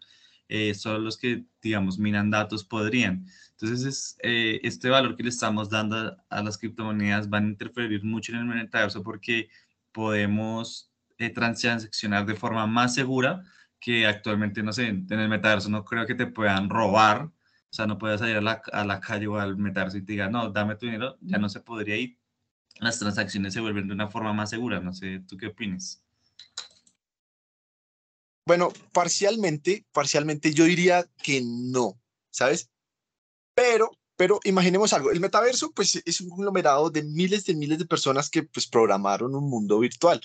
eh, 0.48 0.74
solo 0.74 0.98
los 0.98 1.16
que, 1.16 1.44
digamos, 1.62 1.98
minan 1.98 2.30
datos 2.30 2.64
podrían. 2.64 3.26
Entonces, 3.52 3.84
es, 3.84 4.16
eh, 4.22 4.60
este 4.62 4.88
valor 4.90 5.16
que 5.16 5.22
le 5.22 5.28
estamos 5.30 5.70
dando 5.70 6.16
a, 6.28 6.42
las 6.42 6.58
criptomonedas 6.58 7.28
van 7.28 7.46
a 7.46 7.48
interferir 7.48 8.04
mucho 8.04 8.32
en 8.32 8.38
el 8.38 8.44
metaverso 8.46 9.02
porque 9.02 9.48
podemos 9.92 10.90
transaccionar 11.34 12.24
de 12.24 12.34
forma 12.34 12.66
más 12.66 12.94
segura 12.94 13.44
que 13.78 14.06
actualmente, 14.06 14.62
no 14.62 14.72
sé, 14.72 14.88
en 14.88 15.06
el 15.10 15.28
metaverso 15.28 15.68
no 15.68 15.84
creo 15.84 16.06
que 16.06 16.14
te 16.14 16.26
puedan 16.26 16.70
robar. 16.70 17.24
O 17.24 17.72
sea, 17.72 17.86
no 17.86 17.98
puedes 17.98 18.20
salir 18.20 18.36
a 18.36 18.40
la, 18.40 18.62
a 18.72 18.84
la 18.84 19.00
calle 19.00 19.28
o 19.28 19.38
al 19.38 19.56
metaverso 19.56 19.98
y 19.98 20.02
te 20.04 20.12
diga, 20.12 20.28
no, 20.28 20.50
dame 20.50 20.74
tu 20.76 20.86
dinero, 20.86 21.16
ya 21.20 21.38
no 21.38 21.48
se 21.48 21.60
podría 21.60 21.96
ir 21.96 22.19
las 22.80 22.98
transacciones 22.98 23.54
se 23.54 23.60
vuelven 23.60 23.88
de 23.88 23.94
una 23.94 24.08
forma 24.08 24.32
más 24.32 24.50
segura. 24.50 24.80
No 24.80 24.92
sé, 24.92 25.20
¿tú 25.28 25.36
qué 25.36 25.48
opinas? 25.48 26.02
Bueno, 28.46 28.72
parcialmente, 28.92 29.86
parcialmente 29.92 30.52
yo 30.52 30.64
diría 30.64 31.06
que 31.22 31.40
no, 31.44 32.00
¿sabes? 32.30 32.68
Pero, 33.54 33.90
pero 34.16 34.40
imaginemos 34.44 34.92
algo, 34.92 35.10
el 35.10 35.20
metaverso 35.20 35.70
pues 35.72 36.02
es 36.04 36.20
un 36.20 36.30
conglomerado 36.30 36.90
de 36.90 37.02
miles 37.02 37.44
de 37.44 37.54
miles 37.54 37.78
de 37.78 37.86
personas 37.86 38.28
que 38.28 38.42
pues 38.42 38.66
programaron 38.66 39.34
un 39.34 39.48
mundo 39.48 39.78
virtual, 39.78 40.20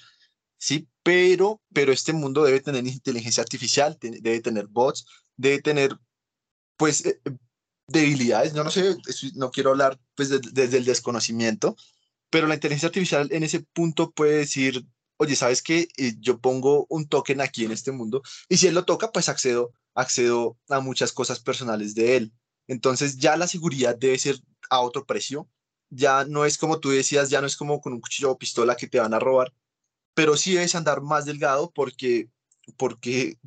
¿sí? 0.57 0.87
Pero, 1.03 1.61
pero 1.73 1.91
este 1.91 2.13
mundo 2.13 2.43
debe 2.43 2.61
tener 2.61 2.87
inteligencia 2.87 3.43
artificial, 3.43 3.97
debe 4.01 4.39
tener 4.39 4.67
bots, 4.67 5.05
debe 5.35 5.61
tener 5.61 5.95
pues 6.77 7.05
eh, 7.05 7.21
debilidades, 7.87 8.53
no, 8.53 8.63
no 8.63 8.71
sé, 8.71 8.95
no 9.35 9.51
quiero 9.51 9.71
hablar 9.71 9.99
pues 10.15 10.29
desde 10.29 10.77
el 10.77 10.85
desconocimiento, 10.85 11.75
pero 12.35 12.47
la 12.47 12.55
inteligencia 12.55 12.87
artificial 12.87 13.29
en 13.31 13.43
ese 13.43 13.61
punto 13.61 14.11
puede 14.11 14.39
decir, 14.39 14.85
oye, 15.15 15.37
¿sabes 15.37 15.61
qué? 15.61 15.87
Eh, 15.95 16.15
yo 16.19 16.41
pongo 16.41 16.85
un 16.89 17.07
token 17.07 17.39
aquí 17.39 17.63
en 17.63 17.71
este 17.71 17.93
mundo 17.93 18.23
y 18.49 18.57
si 18.57 18.67
él 18.67 18.75
lo 18.75 18.83
toca, 18.83 19.13
pues 19.13 19.29
accedo, 19.29 19.71
accedo 19.93 20.57
a 20.67 20.81
muchas 20.81 21.13
cosas 21.13 21.39
personales 21.39 21.95
de 21.95 22.17
él. 22.17 22.33
Entonces 22.67 23.19
ya 23.19 23.37
la 23.37 23.47
seguridad 23.47 23.95
debe 23.97 24.19
ser 24.19 24.37
a 24.69 24.81
otro 24.81 25.05
precio. 25.05 25.47
Ya 25.89 26.25
no 26.25 26.43
es 26.43 26.57
como 26.57 26.81
tú 26.81 26.89
decías, 26.89 27.29
ya 27.29 27.39
no 27.39 27.47
es 27.47 27.55
como 27.55 27.79
con 27.79 27.93
un 27.93 28.01
cuchillo 28.01 28.31
o 28.31 28.37
pistola 28.37 28.75
que 28.75 28.87
te 28.87 28.99
van 28.99 29.13
a 29.13 29.19
robar, 29.19 29.53
pero 30.13 30.35
sí 30.35 30.55
debes 30.55 30.75
andar 30.75 31.01
más 31.01 31.23
delgado 31.23 31.71
porque, 31.73 32.27
porque 32.75 33.37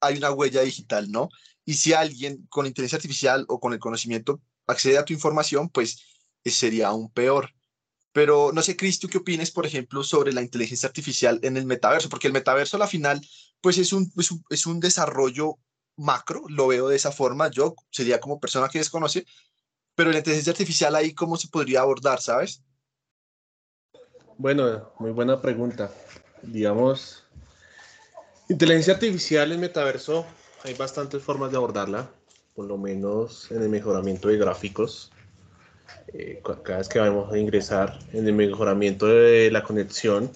hay 0.00 0.16
una 0.16 0.30
huella 0.32 0.62
digital, 0.62 1.12
¿no? 1.12 1.28
Y 1.66 1.74
si 1.74 1.92
alguien 1.92 2.46
con 2.48 2.64
inteligencia 2.64 2.96
artificial 2.96 3.44
o 3.48 3.60
con 3.60 3.74
el 3.74 3.78
conocimiento 3.78 4.40
accede 4.66 4.96
a 4.96 5.04
tu 5.04 5.12
información, 5.12 5.68
pues 5.68 6.02
eh, 6.44 6.50
sería 6.50 6.88
aún 6.88 7.10
peor. 7.12 7.50
Pero 8.12 8.50
no 8.52 8.62
sé, 8.62 8.76
Cris, 8.76 8.98
¿tú 8.98 9.08
qué 9.08 9.18
opinas, 9.18 9.50
por 9.50 9.66
ejemplo, 9.66 10.02
sobre 10.02 10.32
la 10.32 10.42
inteligencia 10.42 10.88
artificial 10.88 11.38
en 11.42 11.56
el 11.56 11.64
metaverso? 11.64 12.08
Porque 12.08 12.26
el 12.26 12.32
metaverso, 12.32 12.76
a 12.76 12.80
la 12.80 12.88
final, 12.88 13.20
pues 13.60 13.78
es 13.78 13.92
un, 13.92 14.12
es 14.50 14.66
un, 14.66 14.80
desarrollo 14.80 15.58
macro, 15.96 16.42
lo 16.48 16.66
veo 16.66 16.88
de 16.88 16.96
esa 16.96 17.12
forma, 17.12 17.50
yo 17.50 17.74
sería 17.90 18.20
como 18.20 18.40
persona 18.40 18.68
que 18.68 18.78
desconoce, 18.78 19.26
pero 19.94 20.10
la 20.10 20.18
inteligencia 20.18 20.52
artificial 20.52 20.94
ahí, 20.94 21.14
¿cómo 21.14 21.36
se 21.36 21.48
podría 21.48 21.80
abordar, 21.80 22.20
sabes? 22.20 22.62
Bueno, 24.38 24.92
muy 24.98 25.10
buena 25.10 25.40
pregunta. 25.40 25.92
Digamos, 26.42 27.24
inteligencia 28.48 28.94
artificial 28.94 29.52
en 29.52 29.60
metaverso, 29.60 30.26
hay 30.64 30.74
bastantes 30.74 31.22
formas 31.22 31.50
de 31.50 31.58
abordarla, 31.58 32.10
por 32.54 32.64
lo 32.64 32.78
menos 32.78 33.50
en 33.50 33.62
el 33.62 33.68
mejoramiento 33.68 34.28
de 34.28 34.38
gráficos, 34.38 35.12
eh, 36.12 36.42
cada 36.64 36.78
vez 36.78 36.88
que 36.88 36.98
vamos 36.98 37.32
a 37.32 37.38
ingresar 37.38 37.98
en 38.12 38.26
el 38.26 38.32
mejoramiento 38.32 39.06
de 39.06 39.50
la 39.50 39.62
conexión, 39.62 40.30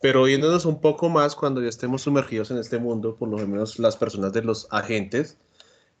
pero 0.00 0.24
viéndonos 0.24 0.66
un 0.66 0.80
poco 0.80 1.08
más 1.08 1.34
cuando 1.34 1.62
ya 1.62 1.68
estemos 1.68 2.02
sumergidos 2.02 2.50
en 2.50 2.58
este 2.58 2.78
mundo, 2.78 3.16
por 3.16 3.28
lo 3.28 3.38
menos 3.38 3.78
las 3.78 3.96
personas 3.96 4.32
de 4.32 4.42
los 4.42 4.68
agentes, 4.70 5.38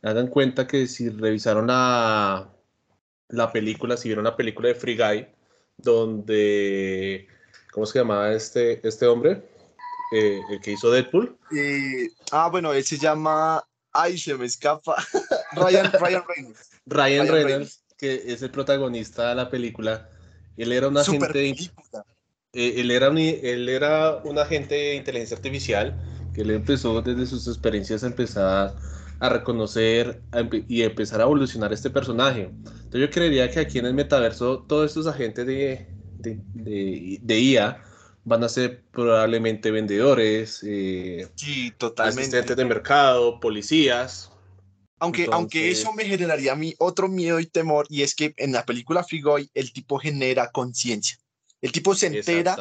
hagan 0.02 0.28
cuenta 0.28 0.66
que 0.66 0.86
si 0.86 1.08
revisaron 1.08 1.68
la, 1.68 2.50
la 3.28 3.52
película, 3.52 3.96
si 3.96 4.08
vieron 4.08 4.24
la 4.24 4.36
película 4.36 4.68
de 4.68 4.74
Free 4.74 4.96
Guy, 4.96 5.26
donde, 5.78 7.26
¿cómo 7.72 7.86
se 7.86 7.98
llamaba 7.98 8.32
este, 8.32 8.86
este 8.86 9.06
hombre? 9.06 9.42
Eh, 10.12 10.40
el 10.50 10.60
que 10.60 10.72
hizo 10.72 10.90
Deadpool. 10.90 11.36
ah, 12.32 12.48
bueno, 12.50 12.72
él 12.74 12.84
se 12.84 12.98
llama, 12.98 13.66
ay, 13.92 14.18
se 14.18 14.34
me 14.34 14.44
escapa, 14.44 14.96
Ryan, 15.52 15.90
Ryan 15.92 16.22
Reynolds. 16.28 16.70
Ryan, 16.86 17.28
Reynolds 17.28 17.85
que 17.96 18.22
es 18.26 18.42
el 18.42 18.50
protagonista 18.50 19.30
de 19.30 19.34
la 19.34 19.50
película, 19.50 20.08
él 20.56 20.72
era 20.72 20.88
un 20.88 20.98
agente. 20.98 21.56
Eh, 22.52 22.80
él, 22.80 22.90
era 22.90 23.10
un, 23.10 23.18
él 23.18 23.68
era 23.68 24.16
un 24.24 24.38
agente 24.38 24.74
de 24.74 24.94
inteligencia 24.94 25.36
artificial 25.36 25.94
que 26.32 26.42
él 26.42 26.50
empezó 26.50 27.02
desde 27.02 27.26
sus 27.26 27.46
experiencias 27.48 28.02
a 28.04 28.06
empezar 28.06 28.74
a 29.18 29.28
reconocer 29.28 30.22
y 30.68 30.82
empezar 30.82 31.20
a 31.20 31.24
evolucionar 31.24 31.72
este 31.72 31.90
personaje. 31.90 32.42
Entonces 32.42 33.00
yo 33.00 33.10
creería 33.10 33.50
que 33.50 33.60
aquí 33.60 33.78
en 33.78 33.86
el 33.86 33.94
metaverso 33.94 34.64
todos 34.68 34.90
estos 34.90 35.06
agentes 35.06 35.46
de, 35.46 35.86
de, 36.18 37.18
de, 37.22 37.40
IA 37.40 37.82
van 38.24 38.44
a 38.44 38.48
ser 38.48 38.82
probablemente 38.90 39.70
vendedores, 39.70 40.62
eh, 40.62 41.28
totalmente. 41.78 42.20
asistentes 42.20 42.56
de 42.56 42.64
mercado, 42.64 43.40
policías, 43.40 44.30
aunque, 44.98 45.28
aunque 45.30 45.70
eso 45.70 45.92
me 45.92 46.04
generaría 46.04 46.52
a 46.52 46.56
mí 46.56 46.74
otro 46.78 47.08
miedo 47.08 47.38
y 47.40 47.46
temor, 47.46 47.86
y 47.90 48.02
es 48.02 48.14
que 48.14 48.32
en 48.36 48.52
la 48.52 48.64
película 48.64 49.04
Frigoy 49.04 49.50
el 49.54 49.72
tipo 49.72 49.98
genera 49.98 50.50
conciencia. 50.50 51.18
El 51.62 51.72
tipo 51.72 51.94
se 51.94 52.06
entera 52.06 52.56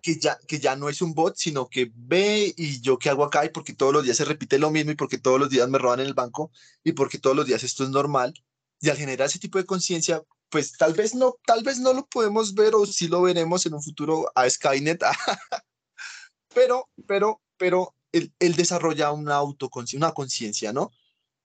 que 0.00 0.18
ya, 0.18 0.38
que 0.46 0.60
ya 0.60 0.76
no 0.76 0.88
es 0.88 1.02
un 1.02 1.12
bot, 1.12 1.36
sino 1.36 1.68
que 1.68 1.90
ve 1.94 2.54
y 2.56 2.80
yo 2.80 2.98
qué 2.98 3.10
hago 3.10 3.24
acá 3.24 3.44
y 3.44 3.50
porque 3.50 3.74
todos 3.74 3.92
los 3.92 4.04
días 4.04 4.16
se 4.16 4.24
repite 4.24 4.58
lo 4.58 4.70
mismo 4.70 4.92
y 4.92 4.94
porque 4.94 5.18
todos 5.18 5.40
los 5.40 5.50
días 5.50 5.68
me 5.68 5.78
roban 5.78 6.00
en 6.00 6.06
el 6.06 6.14
banco 6.14 6.50
y 6.84 6.92
porque 6.92 7.18
todos 7.18 7.36
los 7.36 7.46
días 7.46 7.62
esto 7.64 7.84
es 7.84 7.90
normal. 7.90 8.32
Y 8.80 8.90
al 8.90 8.96
generar 8.96 9.26
ese 9.26 9.40
tipo 9.40 9.58
de 9.58 9.66
conciencia, 9.66 10.22
pues 10.50 10.72
tal 10.78 10.94
vez 10.94 11.14
no, 11.14 11.36
tal 11.44 11.64
vez 11.64 11.80
no 11.80 11.92
lo 11.92 12.06
podemos 12.06 12.54
ver 12.54 12.74
o 12.74 12.86
sí 12.86 13.08
lo 13.08 13.22
veremos 13.22 13.66
en 13.66 13.74
un 13.74 13.82
futuro 13.82 14.30
a 14.34 14.48
Skynet. 14.48 15.02
pero, 16.54 16.88
pero, 17.06 17.42
pero 17.56 17.94
él, 18.12 18.32
él 18.38 18.54
desarrolla 18.54 19.10
una 19.10 19.34
autoconciencia, 19.34 20.06
una 20.06 20.14
conciencia, 20.14 20.72
¿no? 20.72 20.92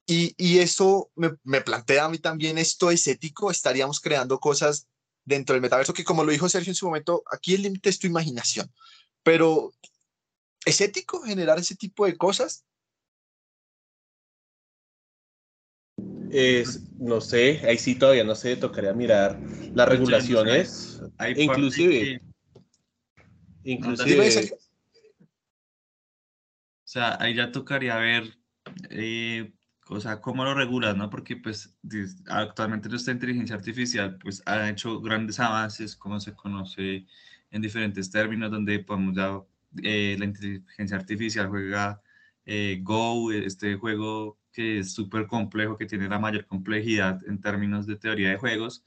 Y, 0.06 0.36
y 0.38 0.60
eso 0.60 1.12
me, 1.16 1.32
me, 1.44 1.62
plantea 1.62 2.06
a 2.06 2.10
mí 2.10 2.18
también, 2.18 2.58
esto 2.58 2.92
es 2.92 3.08
ético, 3.08 3.50
estaríamos 3.50 4.02
creando 4.02 4.40
cosas 4.40 4.88
dentro 5.24 5.54
del 5.54 5.62
metaverso, 5.62 5.94
que 5.94 6.04
como 6.04 6.24
lo 6.24 6.32
dijo 6.32 6.50
Sergio 6.50 6.72
en 6.72 6.76
su 6.76 6.86
momento, 6.86 7.24
aquí 7.32 7.54
el 7.54 7.62
límite 7.62 7.90
es 7.90 8.00
tu 8.00 8.08
imaginación. 8.08 8.70
Pero, 9.24 9.72
¿es 10.66 10.82
ético 10.82 11.22
generar 11.22 11.58
ese 11.58 11.76
tipo 11.76 12.06
de 12.06 12.18
cosas? 12.18 12.66
Es, 16.32 16.92
no 16.98 17.22
sé, 17.22 17.62
ahí 17.66 17.78
sí 17.78 17.96
todavía 17.96 18.24
no 18.24 18.36
sé, 18.36 18.58
tocaría 18.58 18.94
mirar 18.94 19.40
las 19.74 19.88
regulaciones. 19.88 21.00
Hay 21.18 21.34
inclusive, 21.38 22.20
inclusive, 23.64 24.52
o 24.52 24.58
sea, 26.84 27.22
ahí 27.22 27.36
ya 27.36 27.52
tocaría 27.52 27.96
ver, 27.98 28.36
eh, 28.90 29.54
o 29.90 30.00
sea, 30.00 30.22
cómo 30.22 30.44
lo 30.44 30.54
regulas, 30.54 30.96
¿no? 30.96 31.10
Porque 31.10 31.36
pues 31.38 31.76
actualmente 32.28 32.90
nuestra 32.90 33.14
inteligencia 33.14 33.56
artificial 33.56 34.18
pues 34.18 34.42
ha 34.46 34.70
hecho 34.70 35.02
grandes 35.02 35.40
avances, 35.40 35.96
como 35.96 36.20
se 36.20 36.34
conoce 36.34 37.06
en 37.52 37.62
diferentes 37.62 38.10
términos, 38.10 38.52
donde 38.52 38.80
podemos 38.80 39.16
ya, 39.16 39.42
eh, 39.84 40.16
la 40.18 40.26
inteligencia 40.26 40.98
artificial 40.98 41.48
juega 41.50 42.02
eh, 42.46 42.80
Go, 42.82 43.32
este 43.32 43.76
juego 43.76 44.40
que 44.52 44.80
es 44.80 44.94
súper 44.94 45.28
complejo, 45.28 45.78
que 45.78 45.86
tiene 45.86 46.08
la 46.08 46.20
mayor 46.20 46.46
complejidad 46.46 47.20
en 47.28 47.42
términos 47.42 47.88
de 47.88 47.96
teoría 47.98 48.30
de 48.30 48.38
juegos. 48.38 48.86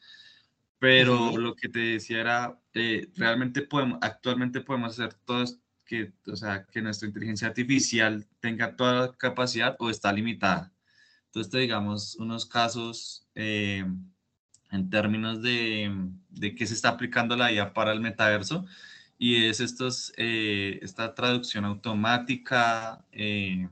Pero 0.79 1.37
lo 1.39 1.55
que 1.57 1.69
te 1.69 1.79
decía 1.79 2.21
era, 2.21 2.61
eh, 2.75 3.11
realmente 3.17 3.63
podemos, 3.63 3.99
actualmente 4.03 4.61
podemos 4.61 4.93
hacer 4.93 5.15
todo 5.25 5.45
que, 5.85 6.13
o 6.27 6.37
sea, 6.37 6.67
que 6.67 6.83
nuestra 6.83 7.09
inteligencia 7.09 7.49
artificial 7.49 8.27
tenga 8.41 8.77
toda 8.77 9.07
la 9.07 9.13
capacidad 9.13 9.77
o 9.79 9.89
está 9.89 10.13
limitada. 10.13 10.73
Entonces, 11.37 11.61
digamos, 11.61 12.17
unos 12.17 12.47
casos 12.47 13.27
eh, 13.35 13.85
en 14.71 14.89
términos 14.89 15.43
de, 15.43 15.95
de 16.31 16.55
qué 16.55 16.67
se 16.67 16.73
está 16.73 16.89
aplicando 16.89 17.37
la 17.37 17.53
IA 17.53 17.75
para 17.75 17.93
el 17.93 18.01
metaverso, 18.01 18.65
y 19.19 19.45
es 19.45 19.61
estos, 19.61 20.15
eh, 20.17 20.79
esta 20.81 21.15
traducción 21.15 21.67
automática, 21.67 23.05
se 23.13 23.69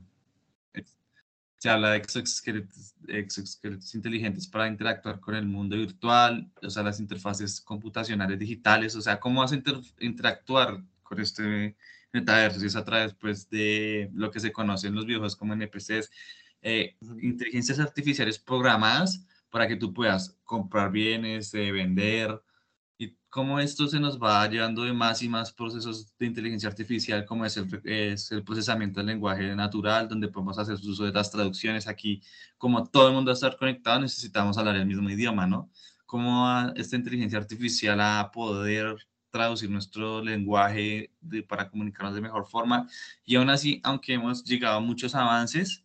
habla 1.67 1.89
de 1.93 1.97
exoesqueletos, 1.97 3.95
inteligentes 3.95 4.45
para 4.45 4.67
interactuar 4.67 5.19
con 5.19 5.33
el 5.33 5.47
mundo 5.47 5.75
virtual, 5.75 6.47
o 6.61 6.69
sea, 6.69 6.83
las 6.83 6.99
interfaces 6.99 7.61
computacionales 7.61 8.37
digitales, 8.37 8.95
o 8.95 9.01
sea, 9.01 9.19
cómo 9.19 9.41
vas 9.41 9.53
a 9.53 9.61
interactuar 10.01 10.83
con 11.01 11.19
este 11.19 11.75
metaverso, 12.13 12.59
si 12.59 12.67
es 12.67 12.75
a 12.75 12.85
través 12.85 13.15
pues, 13.15 13.49
de 13.49 14.11
lo 14.13 14.29
que 14.29 14.39
se 14.39 14.53
conoce 14.53 14.85
en 14.85 14.93
los 14.93 15.07
videojuegos 15.07 15.35
como 15.35 15.53
NPCs, 15.53 16.11
eh, 16.67 16.95
inteligencias 17.21 17.77
artificiales 17.79 18.39
programadas 18.39 19.23
para 19.51 19.67
que 19.67 19.75
tú 19.75 19.93
puedas 19.93 20.35
comprar 20.43 20.91
bienes, 20.91 21.53
eh, 21.53 21.71
vender, 21.71 22.41
cómo 23.29 23.59
esto 23.59 23.87
se 23.87 23.99
nos 23.99 24.17
va 24.17 24.47
llevando 24.47 24.83
de 24.83 24.93
más 24.93 25.21
y 25.21 25.29
más 25.29 25.51
procesos 25.51 26.17
de 26.17 26.25
inteligencia 26.25 26.69
artificial, 26.69 27.25
como 27.25 27.45
es 27.45 27.57
el, 27.57 27.81
es 27.83 28.31
el 28.31 28.43
procesamiento 28.43 28.99
del 28.99 29.07
lenguaje 29.07 29.53
natural, 29.55 30.07
donde 30.07 30.29
podemos 30.29 30.57
hacer 30.57 30.75
uso 30.75 31.03
de 31.03 31.11
las 31.11 31.29
traducciones. 31.29 31.85
Aquí, 31.87 32.23
como 32.57 32.87
todo 32.87 33.09
el 33.09 33.13
mundo 33.13 33.31
estar 33.31 33.57
conectado, 33.57 33.99
necesitamos 33.99 34.57
hablar 34.57 34.77
el 34.77 34.87
mismo 34.87 35.07
idioma, 35.09 35.45
¿no? 35.45 35.69
¿Cómo 36.07 36.45
va 36.45 36.73
esta 36.75 36.95
inteligencia 36.95 37.37
artificial 37.37 38.01
a 38.01 38.31
poder 38.31 38.95
traducir 39.29 39.69
nuestro 39.69 40.23
lenguaje 40.23 41.11
para 41.47 41.69
comunicarnos 41.69 42.15
de 42.15 42.21
mejor 42.21 42.47
forma? 42.47 42.87
Y 43.23 43.35
aún 43.35 43.51
así, 43.51 43.81
aunque 43.83 44.13
hemos 44.13 44.43
llegado 44.43 44.77
a 44.77 44.79
muchos 44.79 45.13
avances, 45.13 45.84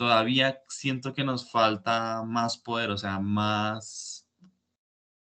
todavía 0.00 0.62
siento 0.66 1.12
que 1.12 1.24
nos 1.24 1.50
falta 1.50 2.22
más 2.24 2.56
poder, 2.56 2.88
o 2.90 2.96
sea, 2.96 3.18
más 3.18 4.26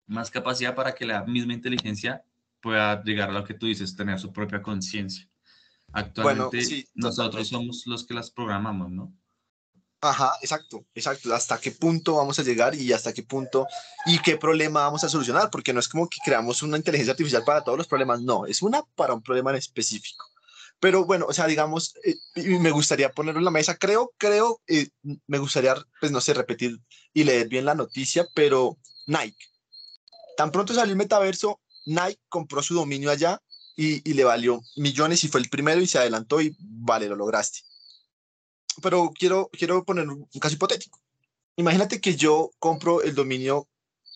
más 0.07 0.31
capacidad 0.31 0.77
para 0.77 0.95
que 0.95 1.05
la 1.05 1.25
misma 1.25 1.53
inteligencia 1.53 2.23
pueda 2.61 3.03
llegar 3.03 3.31
a 3.31 3.33
lo 3.33 3.45
que 3.45 3.55
tú 3.55 3.67
dices, 3.67 3.97
tener 3.97 4.21
su 4.21 4.33
propia 4.33 4.63
conciencia. 4.63 5.29
Actualmente 5.93 6.87
nosotros 6.95 7.49
somos 7.49 7.89
los 7.89 8.07
que 8.07 8.15
las 8.15 8.31
programamos, 8.31 8.93
¿no? 8.93 9.13
Ajá, 10.01 10.35
exacto, 10.43 10.87
exacto. 10.95 11.35
¿Hasta 11.35 11.59
qué 11.59 11.73
punto 11.73 12.15
vamos 12.15 12.39
a 12.39 12.45
llegar 12.45 12.77
y 12.77 12.93
hasta 12.93 13.13
qué 13.13 13.25
punto 13.25 13.67
y 14.07 14.21
qué 14.21 14.37
problema 14.37 14.83
vamos 14.83 15.03
a 15.03 15.09
solucionar? 15.09 15.51
Porque 15.51 15.73
no 15.73 15.81
es 15.81 15.89
como 15.89 16.09
que 16.09 16.19
creamos 16.25 16.63
una 16.63 16.77
inteligencia 16.77 17.15
artificial 17.15 17.43
para 17.45 17.65
todos 17.65 17.79
los 17.79 17.89
problemas, 17.89 18.23
no, 18.23 18.47
es 18.47 18.63
una 18.63 18.85
para 18.95 19.13
un 19.13 19.23
problema 19.23 19.51
en 19.51 19.57
específico. 19.57 20.25
Pero 20.81 21.05
bueno, 21.05 21.27
o 21.29 21.33
sea, 21.33 21.47
digamos, 21.47 21.95
eh, 22.05 22.17
me 22.37 22.71
gustaría 22.71 23.11
ponerlo 23.11 23.41
en 23.41 23.45
la 23.45 23.51
mesa, 23.51 23.77
creo, 23.77 24.13
creo, 24.17 24.61
eh, 24.67 24.89
me 25.27 25.39
gustaría, 25.39 25.75
pues 26.01 26.13
no 26.13 26.21
sé, 26.21 26.35
repetir 26.35 26.79
y 27.13 27.25
leer 27.25 27.49
bien 27.49 27.65
la 27.65 27.75
noticia, 27.75 28.27
pero 28.35 28.79
Nike, 29.07 29.49
Tan 30.39 30.53
pronto 30.53 30.73
salió 30.73 30.93
el 30.93 30.97
metaverso, 30.97 31.61
Nike 31.85 32.21
compró 32.29 32.63
su 32.63 32.73
dominio 32.73 33.11
allá 33.11 33.43
y, 33.75 34.13
le 34.13 34.23
valió 34.23 34.63
millones 34.77 35.25
y 35.25 35.29
fue 35.29 35.41
el 35.41 35.49
primero 35.49 35.81
y 35.81 35.89
se 35.89 35.99
adelantó 35.99 36.41
y 36.41 36.57
vale, 36.61 37.09
lo 37.09 37.17
lograste. 37.17 37.63
Pero 38.81 39.11
quiero, 39.19 39.51
quiero 39.51 39.85
poner 39.85 40.09
un 40.09 40.29
caso 40.41 40.55
hipotético. 40.55 41.01
Imagínate 41.57 42.01
que 42.01 42.15
yo 42.15 42.53
compro 42.61 43.03
el 43.03 43.17
dominio 43.17 43.69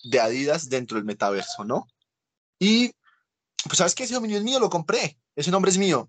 de 0.04 0.20
Adidas 0.20 0.68
dentro 0.68 0.96
del 0.96 1.04
metaverso, 1.04 1.64
¿no? 1.64 1.88
Y 2.60 2.92
pues 3.64 3.78
sabes 3.78 3.96
que 3.96 4.04
ese 4.04 4.14
dominio 4.14 4.38
es 4.38 4.44
mío, 4.44 4.60
lo 4.60 4.70
compré, 4.70 5.18
ese 5.34 5.50
nombre 5.50 5.72
es 5.72 5.78
mío. 5.78 6.08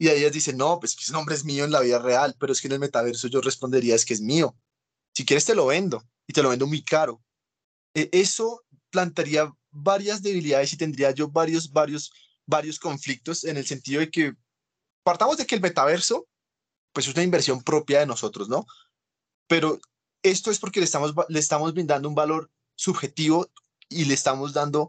Y 0.00 0.08
Adidas 0.08 0.32
dice, 0.32 0.54
no, 0.54 0.80
pues 0.80 0.96
ese 0.98 1.12
nombre 1.12 1.34
es 1.34 1.44
mío 1.44 1.66
en 1.66 1.72
la 1.72 1.80
vida 1.80 1.98
real, 1.98 2.34
pero 2.40 2.54
es 2.54 2.62
que 2.62 2.68
en 2.68 2.72
el 2.72 2.78
metaverso 2.78 3.28
yo 3.28 3.42
respondería 3.42 3.94
es 3.94 4.06
que 4.06 4.14
es 4.14 4.22
mío. 4.22 4.56
Si 5.12 5.26
quieres 5.26 5.44
te 5.44 5.54
lo 5.54 5.66
vendo 5.66 6.02
y 6.26 6.32
te 6.32 6.42
lo 6.42 6.48
vendo 6.48 6.66
muy 6.66 6.82
caro. 6.82 7.22
E, 7.92 8.08
eso 8.10 8.64
plantearía 8.88 9.52
varias 9.70 10.22
debilidades 10.22 10.72
y 10.72 10.78
tendría 10.78 11.10
yo 11.10 11.28
varios, 11.28 11.70
varios, 11.70 12.10
varios 12.46 12.78
conflictos 12.78 13.44
en 13.44 13.58
el 13.58 13.66
sentido 13.66 14.00
de 14.00 14.10
que 14.10 14.32
partamos 15.02 15.36
de 15.36 15.44
que 15.44 15.54
el 15.54 15.60
metaverso, 15.60 16.26
pues 16.94 17.06
es 17.06 17.12
una 17.12 17.22
inversión 17.22 17.62
propia 17.62 18.00
de 18.00 18.06
nosotros, 18.06 18.48
¿no? 18.48 18.64
Pero 19.48 19.78
esto 20.22 20.50
es 20.50 20.58
porque 20.58 20.80
le 20.80 20.86
estamos, 20.86 21.12
le 21.28 21.38
estamos 21.38 21.74
brindando 21.74 22.08
un 22.08 22.14
valor 22.14 22.50
subjetivo 22.74 23.50
y 23.90 24.06
le 24.06 24.14
estamos 24.14 24.54
dando 24.54 24.88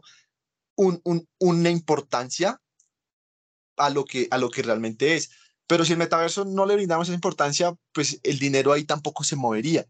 un, 0.74 1.02
un, 1.04 1.28
una 1.38 1.68
importancia 1.68 2.61
a 3.82 3.90
lo, 3.90 4.04
que, 4.04 4.28
a 4.30 4.38
lo 4.38 4.50
que 4.50 4.62
realmente 4.62 5.16
es. 5.16 5.30
Pero 5.66 5.84
si 5.84 5.92
el 5.92 5.98
metaverso 5.98 6.44
no 6.44 6.66
le 6.66 6.74
brindamos 6.74 7.08
esa 7.08 7.14
importancia, 7.14 7.74
pues 7.92 8.20
el 8.22 8.38
dinero 8.38 8.72
ahí 8.72 8.84
tampoco 8.84 9.24
se 9.24 9.36
movería. 9.36 9.86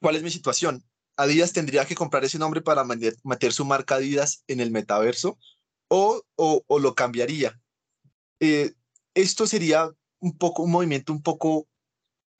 ¿Cuál 0.00 0.16
es 0.16 0.22
mi 0.22 0.30
situación? 0.30 0.84
Adidas 1.16 1.52
tendría 1.52 1.84
que 1.84 1.94
comprar 1.94 2.24
ese 2.24 2.38
nombre 2.38 2.62
para 2.62 2.84
meter 2.84 3.52
su 3.52 3.64
marca 3.64 3.96
Adidas 3.96 4.44
en 4.46 4.60
el 4.60 4.70
metaverso 4.70 5.38
o, 5.88 6.22
o, 6.36 6.78
lo 6.78 6.94
cambiaría. 6.94 7.60
Eh, 8.38 8.72
esto 9.14 9.46
sería 9.46 9.90
un 10.20 10.38
poco 10.38 10.62
un 10.62 10.70
movimiento 10.70 11.12
un 11.12 11.22
poco 11.22 11.68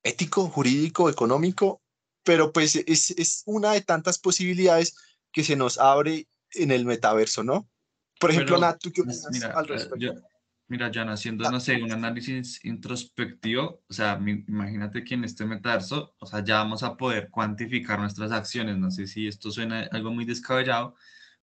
ético, 0.02 0.48
jurídico, 0.48 1.10
económico, 1.10 1.82
pero 2.22 2.52
pues 2.52 2.76
es, 2.76 3.10
es 3.10 3.42
una 3.46 3.72
de 3.72 3.80
tantas 3.80 4.18
posibilidades 4.18 4.94
que 5.32 5.44
se 5.44 5.56
nos 5.56 5.78
abre 5.78 6.28
en 6.52 6.70
el 6.70 6.84
metaverso, 6.84 7.42
¿no? 7.42 7.68
Por 8.20 8.30
ejemplo, 8.30 8.58
Nat, 8.58 8.78
¿tú 8.78 8.92
qué 8.92 9.02
pues, 9.02 9.26
opinas 9.26 9.50
al 9.56 9.64
eh, 9.64 9.68
respecto? 9.68 10.22
Mira, 10.68 10.88
Jan, 10.94 11.08
haciendo, 11.08 11.50
no 11.50 11.58
sé, 11.58 11.82
un 11.82 11.90
análisis 11.90 12.64
introspectivo, 12.64 13.82
o 13.88 13.92
sea, 13.92 14.20
imagínate 14.46 15.02
que 15.02 15.14
en 15.14 15.24
este 15.24 15.44
metaverso, 15.44 16.14
o 16.20 16.26
sea, 16.26 16.44
ya 16.44 16.58
vamos 16.58 16.84
a 16.84 16.96
poder 16.96 17.28
cuantificar 17.28 17.98
nuestras 17.98 18.30
acciones. 18.30 18.78
No 18.78 18.88
sé 18.92 19.08
si 19.08 19.26
esto 19.26 19.50
suena 19.50 19.88
algo 19.90 20.12
muy 20.12 20.24
descabellado, 20.24 20.94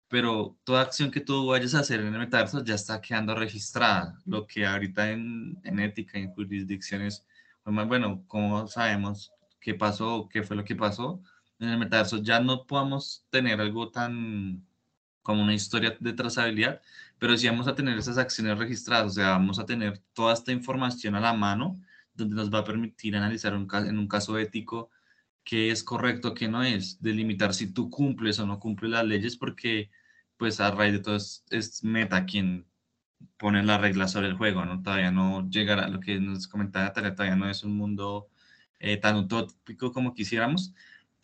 pero 0.08 0.60
toda 0.64 0.82
acción 0.82 1.10
que 1.10 1.22
tú 1.22 1.48
vayas 1.48 1.74
a 1.74 1.80
hacer 1.80 2.02
en 2.02 2.14
el 2.14 2.20
metaverso 2.20 2.64
ya 2.64 2.76
está 2.76 3.02
quedando 3.02 3.34
registrada. 3.34 4.22
Lo 4.26 4.46
que 4.46 4.68
ahorita 4.68 5.10
en, 5.10 5.60
en 5.64 5.80
ética, 5.80 6.20
en 6.20 6.32
jurisdicciones, 6.32 7.26
pues, 7.64 7.88
bueno, 7.88 8.24
como 8.28 8.68
sabemos 8.68 9.32
qué 9.60 9.74
pasó, 9.74 10.30
qué 10.32 10.44
fue 10.44 10.56
lo 10.56 10.64
que 10.64 10.76
pasó 10.76 11.24
en 11.58 11.70
el 11.70 11.80
metaverso, 11.80 12.22
ya 12.22 12.40
no 12.40 12.68
podamos 12.68 13.26
tener 13.32 13.60
algo 13.60 13.90
tan 13.90 14.64
como 15.26 15.42
una 15.42 15.56
historia 15.56 15.98
de 16.00 16.14
trazabilidad, 16.14 16.82
pero 17.18 17.36
sí 17.36 17.48
vamos 17.48 17.68
a 17.68 17.74
tener 17.74 17.98
esas 17.98 18.20
acciones 18.20 18.60
registradas, 18.60 19.08
o 19.08 19.16
sea, 19.16 19.30
vamos 19.32 19.58
a 19.58 19.66
tener 19.66 19.98
toda 20.14 20.36
esta 20.36 20.52
información 20.52 21.16
a 21.16 21.20
la 21.20 21.34
mano, 21.34 21.82
donde 22.14 22.36
nos 22.36 22.54
va 22.54 22.60
a 22.60 22.64
permitir 22.64 23.16
analizar 23.16 23.56
un, 23.56 23.68
en 23.74 23.98
un 23.98 24.08
caso 24.08 24.38
ético 24.38 24.92
qué 25.44 25.72
es 25.72 25.84
correcto, 25.84 26.36
qué 26.36 26.48
no 26.48 26.62
es, 26.64 27.02
delimitar 27.02 27.56
si 27.56 27.74
tú 27.74 27.90
cumples 27.90 28.40
o 28.40 28.46
no 28.46 28.60
cumples 28.60 28.92
las 28.92 29.04
leyes, 29.04 29.36
porque 29.36 29.90
pues 30.38 30.60
a 30.60 30.70
raíz 30.70 30.94
de 30.94 31.00
todo 31.00 31.16
es, 31.16 31.84
Meta 31.84 32.26
quien 32.28 32.68
pone 33.38 33.64
las 33.64 33.82
reglas 33.82 34.12
sobre 34.12 34.28
el 34.28 34.36
juego, 34.36 34.64
¿no? 34.64 34.84
Todavía 34.84 35.12
no 35.12 35.50
llegará, 35.50 35.88
lo 35.88 36.00
que 36.02 36.20
nos 36.20 36.48
comentaba 36.48 36.94
todavía 36.94 37.36
no 37.36 37.50
es 37.50 37.64
un 37.64 37.76
mundo 37.76 38.30
eh, 38.80 38.98
tan 38.98 39.16
utópico 39.18 39.92
como 39.92 40.14
quisiéramos, 40.14 40.74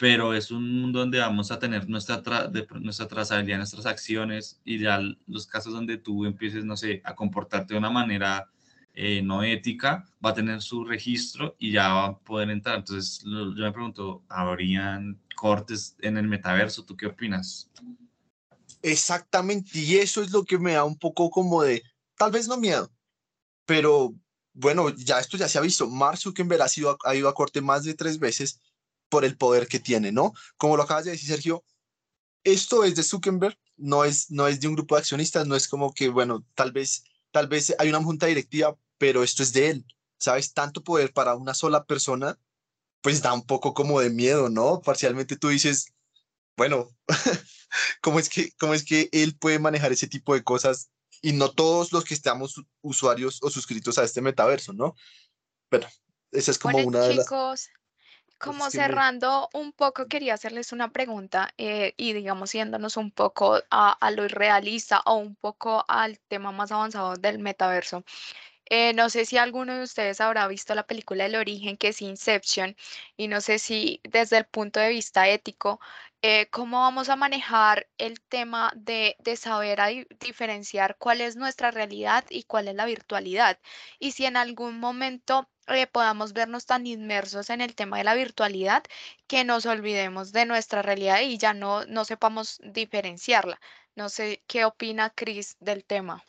pero 0.02 0.34
es 0.34 0.50
un 0.50 0.82
mundo 0.82 0.98
donde 0.98 1.20
vamos 1.20 1.52
a 1.52 1.60
tener 1.60 1.88
nuestra, 1.88 2.18
de, 2.48 2.66
nuestra 2.80 3.08
trazabilidad, 3.08 3.60
nuestras 3.60 3.86
acciones 3.86 4.60
y 4.66 4.80
ya 4.80 5.00
los 5.28 5.46
casos 5.46 5.74
donde 5.74 6.00
tú 6.00 6.26
empieces, 6.26 6.66
no 6.66 6.76
sé, 6.76 7.04
a 7.06 7.14
comportarte 7.14 7.76
de 7.76 7.78
una 7.78 7.92
manera 7.92 8.50
eh, 8.96 9.22
no 9.22 9.44
ética, 9.44 10.10
va 10.26 10.32
a 10.32 10.34
tener 10.34 10.60
su 10.64 10.84
registro 10.86 11.56
y 11.60 11.74
ya 11.74 11.94
va 11.94 12.06
a 12.08 12.18
poder 12.18 12.50
entrar. 12.50 12.80
Entonces, 12.80 13.22
yo 13.24 13.54
me 13.54 13.72
pregunto, 13.72 14.24
¿habrían 14.28 15.22
cortes 15.36 15.96
en 16.00 16.18
el 16.18 16.28
metaverso? 16.28 16.84
¿Tú 16.84 16.98
qué 16.98 17.06
opinas? 17.06 17.70
Exactamente, 18.82 19.70
y 19.78 19.98
eso 19.98 20.24
es 20.24 20.32
lo 20.32 20.44
que 20.46 20.58
me 20.58 20.74
da 20.74 20.84
un 20.84 20.98
poco 20.98 21.30
como 21.30 21.62
de, 21.62 21.84
tal 22.18 22.32
vez 22.32 22.48
no 22.48 22.58
miedo, 22.58 22.92
pero 23.68 24.16
bueno, 24.54 24.90
ya 24.90 25.20
esto 25.20 25.38
ya 25.38 25.48
se 25.48 25.60
ha 25.60 25.62
visto. 25.62 25.88
Mark 25.88 26.18
Zuckerberg 26.18 26.64
ha, 26.64 26.68
sido, 26.68 26.98
ha 27.06 27.14
ido 27.14 27.30
a 27.30 27.36
corte 27.36 27.62
más 27.62 27.84
de 27.84 27.94
tres 27.94 28.18
veces 28.18 28.60
por 29.12 29.26
el 29.26 29.38
poder 29.38 29.68
que 29.68 29.80
tiene, 29.80 30.14
¿no? 30.14 30.34
Como 30.56 30.78
lo 30.78 30.84
acabas 30.84 31.04
de 31.04 31.12
decir, 31.12 31.28
Sergio, 31.28 31.66
esto 32.46 32.86
es 32.86 32.96
de 32.96 33.04
Zuckerberg, 33.04 33.60
no 33.76 34.06
es, 34.06 34.32
no 34.32 34.48
es 34.48 34.62
de 34.62 34.70
un 34.70 34.76
grupo 34.76 34.96
de 34.96 35.00
accionistas, 35.00 35.46
no 35.46 35.56
es 35.58 35.68
como 35.68 35.94
que, 35.94 36.08
bueno, 36.08 36.46
tal 36.56 36.72
vez, 36.72 37.04
tal 37.32 37.50
vez 37.50 37.76
hay 37.78 37.90
una 37.90 38.02
junta 38.02 38.28
directiva, 38.28 38.78
pero 38.98 39.22
esto 39.22 39.44
es 39.44 39.52
de 39.52 39.70
él, 39.70 39.86
¿sabes? 40.18 40.54
Tanto 40.54 40.82
poder 40.82 41.12
para 41.12 41.36
una 41.36 41.54
sola 41.54 41.84
persona, 41.84 42.40
pues 43.02 43.22
da 43.22 43.34
un 43.34 43.46
poco 43.46 43.74
como 43.74 44.00
de 44.00 44.12
miedo, 44.12 44.50
¿no? 44.50 44.80
Parcialmente 44.80 45.36
tú 45.36 45.50
dices, 45.50 45.92
bueno, 46.56 46.90
¿cómo 48.02 48.18
es 48.18 48.30
que, 48.30 48.54
cómo 48.54 48.74
es 48.74 48.86
que 48.86 49.10
él 49.12 49.38
puede 49.38 49.60
manejar 49.60 49.92
ese 49.92 50.08
tipo 50.08 50.34
de 50.34 50.44
cosas 50.44 50.90
y 51.22 51.34
no 51.34 51.52
todos 51.52 51.92
los 51.92 52.06
que 52.06 52.14
estamos 52.14 52.64
usuarios 52.82 53.40
o 53.42 53.50
suscritos 53.50 53.98
a 53.98 54.06
este 54.06 54.22
metaverso, 54.22 54.72
¿no? 54.72 54.96
Pero 55.68 55.90
esa 56.32 56.52
es 56.52 56.58
como 56.58 56.78
una 56.78 57.02
de 57.02 57.16
las... 57.16 57.28
Chicos, 58.42 58.58
como 58.58 58.70
cerrando 58.70 59.50
un 59.54 59.72
poco, 59.72 60.08
quería 60.08 60.34
hacerles 60.34 60.72
una 60.72 60.92
pregunta 60.92 61.54
eh, 61.58 61.94
y 61.98 62.14
digamos 62.14 62.52
yéndonos 62.54 62.98
un 62.98 63.12
poco 63.12 63.60
a, 63.70 63.92
a, 63.94 64.12
lo 64.12 64.26
irrealista 64.26 65.02
o 65.06 65.16
un 65.16 65.36
poco 65.36 65.86
al 65.88 66.20
tema 66.20 66.52
más 66.52 66.72
avanzado 66.72 67.16
del 67.16 67.40
metaverso. 67.40 68.04
Eh, 68.74 68.94
no 68.94 69.10
sé 69.10 69.26
si 69.26 69.38
alguno 69.38 69.76
de 69.76 69.84
ustedes 69.84 70.22
habrá 70.22 70.48
visto 70.48 70.74
la 70.76 70.88
película 70.88 71.26
El 71.26 71.36
origen, 71.36 71.78
que 71.78 71.90
es 71.90 72.02
Inception, 72.02 72.76
y 73.18 73.28
no 73.28 73.42
sé 73.42 73.60
si 73.60 74.00
desde 74.04 74.38
el 74.38 74.46
punto 74.46 74.80
de 74.80 74.90
vista 74.90 75.28
ético, 75.28 75.82
eh, 76.22 76.48
cómo 76.52 76.80
vamos 76.82 77.10
a 77.10 77.16
manejar 77.18 77.88
el 77.98 78.22
tema 78.22 78.72
de, 78.76 79.18
de 79.20 79.36
saber 79.36 80.08
diferenciar 80.20 80.96
cuál 80.98 81.22
es 81.22 81.36
nuestra 81.36 81.72
realidad 81.72 82.24
y 82.30 82.44
cuál 82.44 82.70
es 82.70 82.76
la 82.76 82.86
virtualidad. 82.86 83.60
Y 84.00 84.12
si 84.14 84.26
en 84.26 84.38
algún 84.38 84.80
momento 84.80 85.50
eh, 85.68 85.88
podamos 85.88 86.34
vernos 86.34 86.66
tan 86.66 86.88
inmersos 86.88 87.50
en 87.50 87.62
el 87.62 87.76
tema 87.76 87.98
de 87.98 88.04
la 88.04 88.16
virtualidad 88.16 88.84
que 89.28 89.44
nos 89.44 89.66
olvidemos 89.66 90.32
de 90.32 90.46
nuestra 90.46 90.82
realidad 90.82 91.22
y 91.22 91.38
ya 91.38 91.54
no, 91.54 91.86
no 91.86 92.06
sepamos 92.06 92.60
diferenciarla. 92.64 93.60
No 93.96 94.10
sé 94.10 94.42
qué 94.48 94.66
opina 94.66 95.10
Chris 95.10 95.58
del 95.60 95.84
tema. 95.84 96.24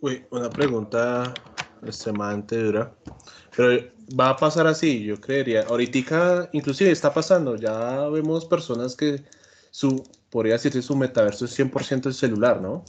Una 0.00 0.50
pregunta 0.50 1.34
extremadamente 1.82 2.56
dura. 2.62 2.94
Pero 3.56 3.90
va 4.18 4.30
a 4.30 4.36
pasar 4.36 4.66
así, 4.66 5.04
yo 5.04 5.20
creería. 5.20 5.62
Ahorita, 5.62 6.48
inclusive 6.52 6.90
está 6.90 7.12
pasando, 7.12 7.56
ya 7.56 8.08
vemos 8.08 8.44
personas 8.44 8.94
que 8.94 9.24
su, 9.70 10.02
podría 10.30 10.54
decirse, 10.54 10.82
su 10.82 10.96
metaverso 10.96 11.44
es 11.44 11.58
100% 11.58 12.06
el 12.06 12.14
celular, 12.14 12.60
¿no? 12.60 12.84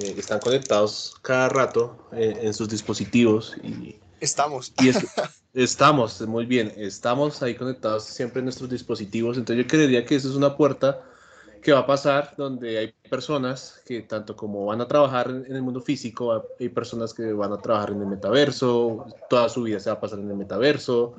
Eh, 0.00 0.14
están 0.18 0.40
conectados 0.40 1.16
cada 1.22 1.48
rato 1.48 2.08
eh, 2.12 2.38
en 2.42 2.54
sus 2.54 2.68
dispositivos 2.68 3.56
y... 3.62 3.96
Estamos. 4.20 4.72
Y 4.80 4.90
estamos, 5.62 6.20
muy 6.22 6.46
bien, 6.46 6.72
estamos 6.76 7.42
ahí 7.42 7.54
conectados 7.54 8.04
siempre 8.04 8.40
en 8.40 8.46
nuestros 8.46 8.68
dispositivos, 8.68 9.36
entonces 9.36 9.64
yo 9.64 9.68
creería 9.68 10.04
que 10.04 10.16
eso 10.16 10.28
es 10.28 10.34
una 10.34 10.56
puerta 10.56 11.02
que 11.62 11.72
va 11.72 11.80
a 11.80 11.86
pasar 11.86 12.34
donde 12.36 12.78
hay 12.78 12.94
personas 13.10 13.82
que 13.86 14.02
tanto 14.02 14.36
como 14.36 14.66
van 14.66 14.80
a 14.80 14.88
trabajar 14.88 15.30
en 15.30 15.54
el 15.54 15.62
mundo 15.62 15.80
físico, 15.80 16.44
hay 16.60 16.68
personas 16.68 17.12
que 17.12 17.32
van 17.32 17.52
a 17.52 17.58
trabajar 17.58 17.90
en 17.90 18.00
el 18.00 18.06
metaverso, 18.06 19.06
toda 19.28 19.48
su 19.48 19.62
vida 19.62 19.80
se 19.80 19.90
va 19.90 19.96
a 19.96 20.00
pasar 20.00 20.18
en 20.18 20.30
el 20.30 20.36
metaverso. 20.36 21.16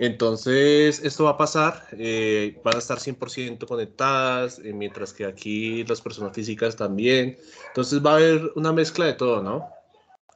Entonces, 0.00 1.00
esto 1.04 1.24
va 1.24 1.30
a 1.30 1.36
pasar, 1.36 1.86
eh, 1.92 2.58
van 2.64 2.74
a 2.74 2.78
estar 2.78 2.98
100% 2.98 3.66
conectadas, 3.66 4.58
eh, 4.58 4.72
mientras 4.72 5.12
que 5.12 5.24
aquí 5.24 5.84
las 5.84 6.00
personas 6.00 6.32
físicas 6.34 6.74
también. 6.74 7.38
Entonces 7.68 8.04
va 8.04 8.12
a 8.12 8.16
haber 8.16 8.50
una 8.56 8.72
mezcla 8.72 9.06
de 9.06 9.12
todo, 9.12 9.42
¿no? 9.42 9.68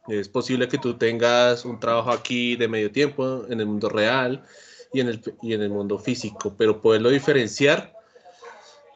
Es 0.07 0.29
posible 0.29 0.69
que 0.69 0.79
tú 0.79 0.95
tengas 0.95 1.65
un 1.65 1.81
trabajo 1.81 2.11
aquí 2.13 2.57
de 2.57 2.69
medio 2.69 2.93
tiempo 2.93 3.45
en 3.49 3.59
el 3.59 3.67
mundo 3.67 3.89
real 3.89 4.45
y 4.93 5.01
en 5.01 5.09
el, 5.09 5.23
y 5.43 5.55
en 5.55 5.63
el 5.63 5.71
mundo 5.71 5.99
físico, 5.99 6.55
pero 6.57 6.81
poderlo 6.81 7.11
diferenciar 7.11 7.95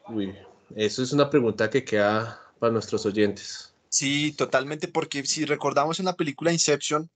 Uy, 0.09 0.35
eso 0.75 1.03
es 1.03 1.11
una 1.11 1.29
pregunta 1.29 1.69
que 1.69 1.83
queda 1.83 2.41
para 2.57 2.73
nuestros 2.73 3.05
oyentes. 3.05 3.73
Sí, 3.89 4.31
totalmente, 4.33 4.87
porque 4.87 5.23
si 5.25 5.45
recordamos 5.45 5.99
en 5.99 6.05
la 6.05 6.15
película 6.15 6.51
Inception, 6.51 7.09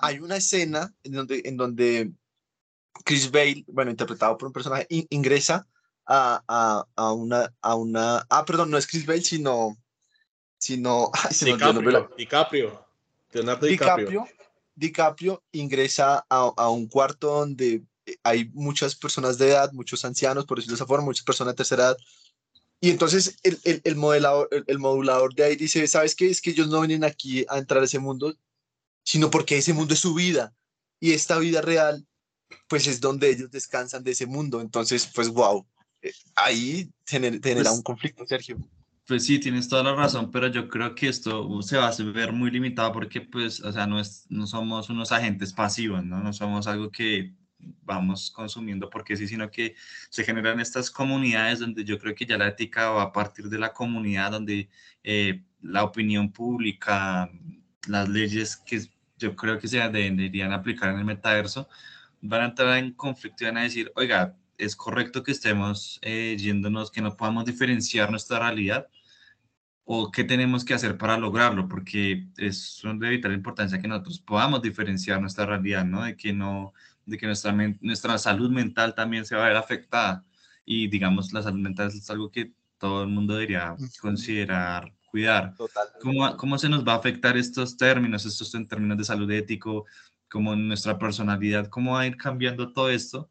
hay 0.00 0.20
una 0.20 0.36
escena 0.36 0.94
en 1.02 1.12
donde, 1.12 1.42
en 1.44 1.56
donde 1.58 2.12
Chris 3.04 3.30
Bale, 3.30 3.64
bueno, 3.68 3.90
interpretado 3.90 4.36
por 4.36 4.48
un 4.48 4.52
personaje, 4.52 4.86
ingresa 5.10 5.66
a, 6.06 6.42
a, 6.46 6.86
a, 6.96 7.12
una, 7.12 7.52
a 7.60 7.74
una... 7.74 8.26
Ah, 8.28 8.44
perdón, 8.44 8.70
no 8.70 8.78
es 8.78 8.86
Chris 8.86 9.06
Bale, 9.06 9.22
sino... 9.22 9.76
sino 10.58 11.10
DiCaprio, 11.40 12.10
DiCaprio, 12.16 12.86
Leonardo 13.32 13.66
DiCaprio. 13.66 14.08
DiCaprio, 14.08 14.28
DiCaprio 14.74 15.42
ingresa 15.52 16.24
a, 16.28 16.52
a 16.56 16.68
un 16.68 16.86
cuarto 16.88 17.28
donde 17.28 17.82
hay 18.24 18.50
muchas 18.54 18.94
personas 18.94 19.38
de 19.38 19.48
edad, 19.48 19.72
muchos 19.72 20.04
ancianos, 20.04 20.46
por 20.46 20.58
decirlo 20.58 20.74
de 20.74 20.82
esa 20.82 20.86
forma, 20.86 21.04
muchas 21.04 21.24
personas 21.24 21.54
de 21.54 21.58
tercera 21.58 21.84
edad, 21.84 21.96
y 22.80 22.90
entonces 22.90 23.36
el, 23.42 23.58
el, 23.64 23.80
el 23.84 23.96
modelador, 23.96 24.48
el, 24.66 24.78
modulador 24.78 25.34
de 25.34 25.44
ahí 25.44 25.56
dice, 25.56 25.86
¿sabes 25.86 26.14
qué? 26.14 26.30
Es 26.30 26.40
que 26.40 26.50
ellos 26.50 26.68
no 26.68 26.80
vienen 26.80 27.04
aquí 27.04 27.44
a 27.48 27.58
entrar 27.58 27.82
a 27.82 27.84
ese 27.84 27.98
mundo, 27.98 28.34
sino 29.04 29.30
porque 29.30 29.58
ese 29.58 29.74
mundo 29.74 29.92
es 29.92 30.00
su 30.00 30.14
vida. 30.14 30.54
Y 30.98 31.12
esta 31.12 31.38
vida 31.38 31.60
real, 31.60 32.06
pues 32.68 32.86
es 32.86 33.00
donde 33.00 33.30
ellos 33.30 33.50
descansan 33.50 34.04
de 34.04 34.12
ese 34.12 34.26
mundo. 34.26 34.60
Entonces, 34.60 35.10
pues, 35.14 35.28
wow, 35.28 35.66
eh, 36.02 36.12
ahí 36.34 36.90
genera, 37.06 37.38
genera 37.42 37.70
pues 37.70 37.76
un 37.76 37.82
conflicto, 37.82 38.26
Sergio. 38.26 38.58
Pues 39.06 39.26
sí, 39.26 39.40
tienes 39.40 39.68
toda 39.68 39.82
la 39.82 39.94
razón, 39.94 40.30
pero 40.30 40.46
yo 40.46 40.68
creo 40.68 40.94
que 40.94 41.08
esto 41.08 41.62
se 41.62 41.76
va 41.76 41.88
a 41.88 42.02
ver 42.12 42.32
muy 42.32 42.50
limitado 42.50 42.92
porque, 42.92 43.20
pues, 43.20 43.60
o 43.60 43.72
sea, 43.72 43.86
no, 43.86 43.98
es, 43.98 44.24
no 44.28 44.46
somos 44.46 44.88
unos 44.88 45.10
agentes 45.10 45.52
pasivos, 45.52 46.04
¿no? 46.04 46.22
No 46.22 46.32
somos 46.32 46.68
algo 46.68 46.90
que 46.90 47.34
vamos 47.82 48.30
consumiendo 48.30 48.88
porque 48.88 49.16
sí, 49.16 49.26
sino 49.26 49.50
que 49.50 49.74
se 50.08 50.24
generan 50.24 50.60
estas 50.60 50.90
comunidades 50.90 51.58
donde 51.58 51.84
yo 51.84 51.98
creo 51.98 52.14
que 52.14 52.26
ya 52.26 52.38
la 52.38 52.48
ética 52.48 52.90
va 52.90 53.02
a 53.02 53.12
partir 53.12 53.48
de 53.48 53.58
la 53.58 53.72
comunidad, 53.72 54.30
donde 54.30 54.68
eh, 55.02 55.42
la 55.60 55.84
opinión 55.84 56.32
pública, 56.32 57.30
las 57.88 58.08
leyes 58.08 58.56
que 58.56 58.82
yo 59.18 59.36
creo 59.36 59.58
que 59.58 59.68
se 59.68 59.78
deberían 59.78 60.52
aplicar 60.52 60.90
en 60.90 60.98
el 60.98 61.04
metaverso, 61.04 61.68
van 62.20 62.42
a 62.42 62.44
entrar 62.46 62.78
en 62.78 62.92
conflicto 62.92 63.44
y 63.44 63.46
van 63.46 63.58
a 63.58 63.62
decir, 63.62 63.92
oiga, 63.96 64.36
es 64.58 64.76
correcto 64.76 65.22
que 65.22 65.32
estemos 65.32 65.98
eh, 66.02 66.36
yéndonos, 66.38 66.90
que 66.90 67.00
no 67.00 67.16
podamos 67.16 67.44
diferenciar 67.44 68.10
nuestra 68.10 68.38
realidad 68.38 68.88
o 69.84 70.10
qué 70.12 70.22
tenemos 70.22 70.64
que 70.64 70.74
hacer 70.74 70.96
para 70.96 71.18
lograrlo, 71.18 71.66
porque 71.66 72.28
es 72.36 72.80
de 72.84 73.08
vital 73.08 73.32
importancia 73.32 73.80
que 73.80 73.88
nosotros 73.88 74.20
podamos 74.20 74.62
diferenciar 74.62 75.20
nuestra 75.20 75.46
realidad, 75.46 75.84
¿no? 75.84 76.04
De 76.04 76.16
que 76.16 76.32
no 76.32 76.72
de 77.06 77.18
que 77.18 77.26
nuestra, 77.26 77.52
nuestra 77.80 78.16
salud 78.18 78.50
mental 78.50 78.94
también 78.94 79.24
se 79.24 79.34
va 79.34 79.44
a 79.44 79.48
ver 79.48 79.56
afectada. 79.56 80.24
Y 80.64 80.86
digamos, 80.86 81.32
la 81.32 81.42
salud 81.42 81.58
mental 81.58 81.88
es 81.88 82.08
algo 82.08 82.30
que 82.30 82.52
todo 82.78 83.02
el 83.02 83.08
mundo 83.08 83.34
debería 83.34 83.74
considerar, 84.00 84.92
cuidar. 85.06 85.54
¿Cómo, 86.00 86.36
¿Cómo 86.36 86.56
se 86.56 86.68
nos 86.68 86.86
va 86.86 86.92
a 86.92 86.96
afectar 86.96 87.36
estos 87.36 87.76
términos, 87.76 88.24
estos 88.24 88.54
en 88.54 88.68
términos 88.68 88.96
de 88.96 89.04
salud 89.04 89.30
ético, 89.30 89.86
como 90.30 90.56
nuestra 90.56 90.98
personalidad, 90.98 91.68
cómo 91.68 91.94
va 91.94 92.00
a 92.00 92.06
ir 92.06 92.16
cambiando 92.16 92.72
todo 92.72 92.90
esto 92.90 93.30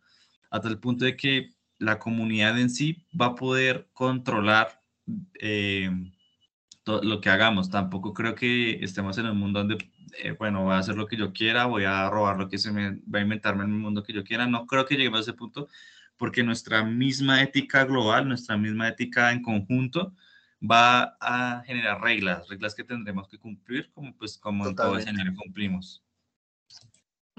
hasta 0.51 0.67
el 0.67 0.79
punto 0.79 1.05
de 1.05 1.15
que 1.15 1.53
la 1.77 1.97
comunidad 1.97 2.59
en 2.59 2.69
sí 2.69 3.05
va 3.19 3.27
a 3.27 3.35
poder 3.35 3.89
controlar 3.93 4.81
eh, 5.39 5.89
todo 6.83 7.01
lo 7.03 7.21
que 7.21 7.29
hagamos. 7.29 7.69
Tampoco 7.69 8.13
creo 8.13 8.35
que 8.35 8.83
estemos 8.83 9.17
en 9.17 9.27
un 9.27 9.37
mundo 9.37 9.59
donde 9.59 9.77
eh, 10.17 10.31
bueno, 10.31 10.63
voy 10.63 10.73
a 10.73 10.79
hacer 10.79 10.95
lo 10.95 11.07
que 11.07 11.17
yo 11.17 11.33
quiera, 11.33 11.65
voy 11.65 11.85
a 11.85 12.09
robar 12.09 12.37
lo 12.37 12.49
que 12.49 12.57
se 12.57 12.71
me 12.71 12.99
va 13.13 13.19
a 13.19 13.21
inventarme 13.21 13.63
en 13.63 13.71
el 13.71 13.77
mundo 13.77 14.03
que 14.03 14.13
yo 14.13 14.23
quiera. 14.23 14.47
No 14.47 14.65
creo 14.65 14.85
que 14.85 14.95
lleguemos 14.95 15.19
a 15.19 15.21
ese 15.21 15.33
punto 15.33 15.67
porque 16.17 16.43
nuestra 16.43 16.83
misma 16.83 17.41
ética 17.41 17.85
global, 17.85 18.27
nuestra 18.27 18.57
misma 18.57 18.89
ética 18.89 19.31
en 19.31 19.41
conjunto 19.41 20.13
va 20.59 21.17
a 21.21 21.63
generar 21.65 22.01
reglas, 22.01 22.47
reglas 22.49 22.75
que 22.75 22.83
tendremos 22.83 23.29
que 23.29 23.37
cumplir 23.37 23.89
como 23.93 24.13
pues 24.17 24.37
como 24.37 24.67
en 24.67 24.75
todo 24.75 24.97
escenario 24.97 25.33
cumplimos. 25.35 26.03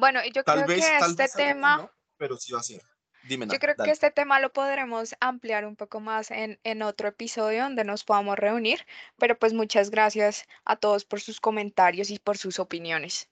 Bueno, 0.01 0.21
yo 0.35 0.43
creo 0.43 0.67
que 0.67 0.77
este 0.77 1.29
tema... 1.29 1.93
pero 2.17 2.37
sí 2.37 2.53
va 2.53 2.61
a 2.61 2.63
ser. 2.63 2.83
Yo 3.29 3.59
creo 3.59 3.77
que 3.77 3.91
este 3.91 4.11
tema 4.11 4.41
lo 4.41 4.51
podremos 4.51 5.15
ampliar 5.21 5.67
un 5.67 5.77
poco 5.77 6.01
más 6.01 6.31
en, 6.31 6.59
en 6.65 6.81
otro 6.81 7.09
episodio 7.09 7.65
donde 7.65 7.85
nos 7.85 8.03
podamos 8.03 8.39
reunir, 8.39 8.87
pero 9.19 9.39
pues 9.39 9.53
muchas 9.53 9.91
gracias 9.91 10.45
a 10.65 10.77
todos 10.77 11.05
por 11.05 11.21
sus 11.21 11.39
comentarios 11.39 12.09
y 12.09 12.19
por 12.19 12.39
sus 12.39 12.59
opiniones. 12.59 13.29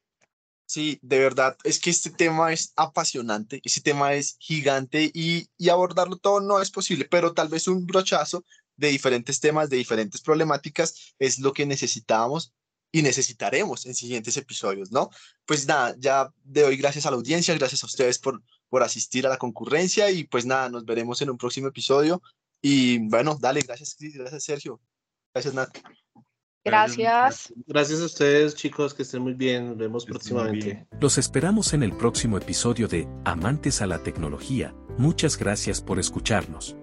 Sí, 0.67 0.99
de 1.01 1.19
verdad, 1.19 1.57
es 1.65 1.81
que 1.81 1.89
este 1.89 2.11
tema 2.11 2.53
es 2.53 2.75
apasionante, 2.77 3.63
este 3.65 3.81
tema 3.81 4.13
es 4.13 4.37
gigante 4.39 5.11
y, 5.15 5.49
y 5.57 5.71
abordarlo 5.71 6.19
todo 6.19 6.43
no 6.43 6.61
es 6.61 6.71
posible, 6.71 7.07
pero 7.07 7.33
tal 7.33 7.49
vez 7.49 7.67
un 7.67 7.87
brochazo 7.87 8.45
de 8.77 8.89
diferentes 8.89 9.41
temas, 9.41 9.71
de 9.71 9.79
diferentes 9.79 10.21
problemáticas 10.21 11.15
es 11.19 11.39
lo 11.39 11.55
que 11.55 11.65
necesitábamos 11.65 12.53
y 12.91 13.03
necesitaremos 13.03 13.87
en 13.87 13.95
siguientes 13.95 14.37
episodios, 14.37 14.91
¿no? 14.91 15.11
Pues 15.45 15.67
nada, 15.67 15.95
ya 15.99 16.31
de 16.45 16.65
hoy 16.65 16.77
gracias 16.77 17.07
a 17.07 17.11
la 17.11 17.17
audiencia, 17.17 17.55
gracias 17.55 17.83
a 17.83 17.87
ustedes 17.87 18.19
por, 18.19 18.43
por 18.69 18.83
asistir 18.83 19.27
a 19.27 19.31
la 19.31 19.39
concurrencia 19.39 20.11
y 20.11 20.25
pues 20.25 20.47
nada, 20.47 20.69
nos 20.69 20.85
veremos 20.85 21.21
en 21.23 21.31
un 21.31 21.39
próximo 21.39 21.69
episodio. 21.69 22.23
Y 22.61 22.99
bueno, 23.09 23.37
dale, 23.41 23.61
gracias 23.61 23.95
Cris, 23.95 24.17
gracias 24.17 24.45
Sergio, 24.45 24.81
gracias 25.33 25.55
Nat. 25.55 25.77
Gracias. 26.65 27.53
Gracias 27.67 28.01
a 28.01 28.05
ustedes, 28.05 28.55
chicos, 28.55 28.93
que 28.93 29.03
estén 29.03 29.23
muy 29.23 29.33
bien. 29.33 29.69
Nos 29.69 29.79
vemos 29.79 30.05
próximamente. 30.05 30.65
bien. 30.65 30.89
Los 31.01 31.17
esperamos 31.17 31.73
en 31.73 31.83
el 31.83 31.97
próximo 31.97 32.37
episodio 32.37 32.89
de 32.89 33.09
Amantes 33.25 33.81
a 33.81 33.87
la 33.87 34.03
Tecnología. 34.03 34.75
Muchas 34.99 35.39
gracias 35.39 35.81
por 35.81 35.99
escucharnos. 35.99 36.77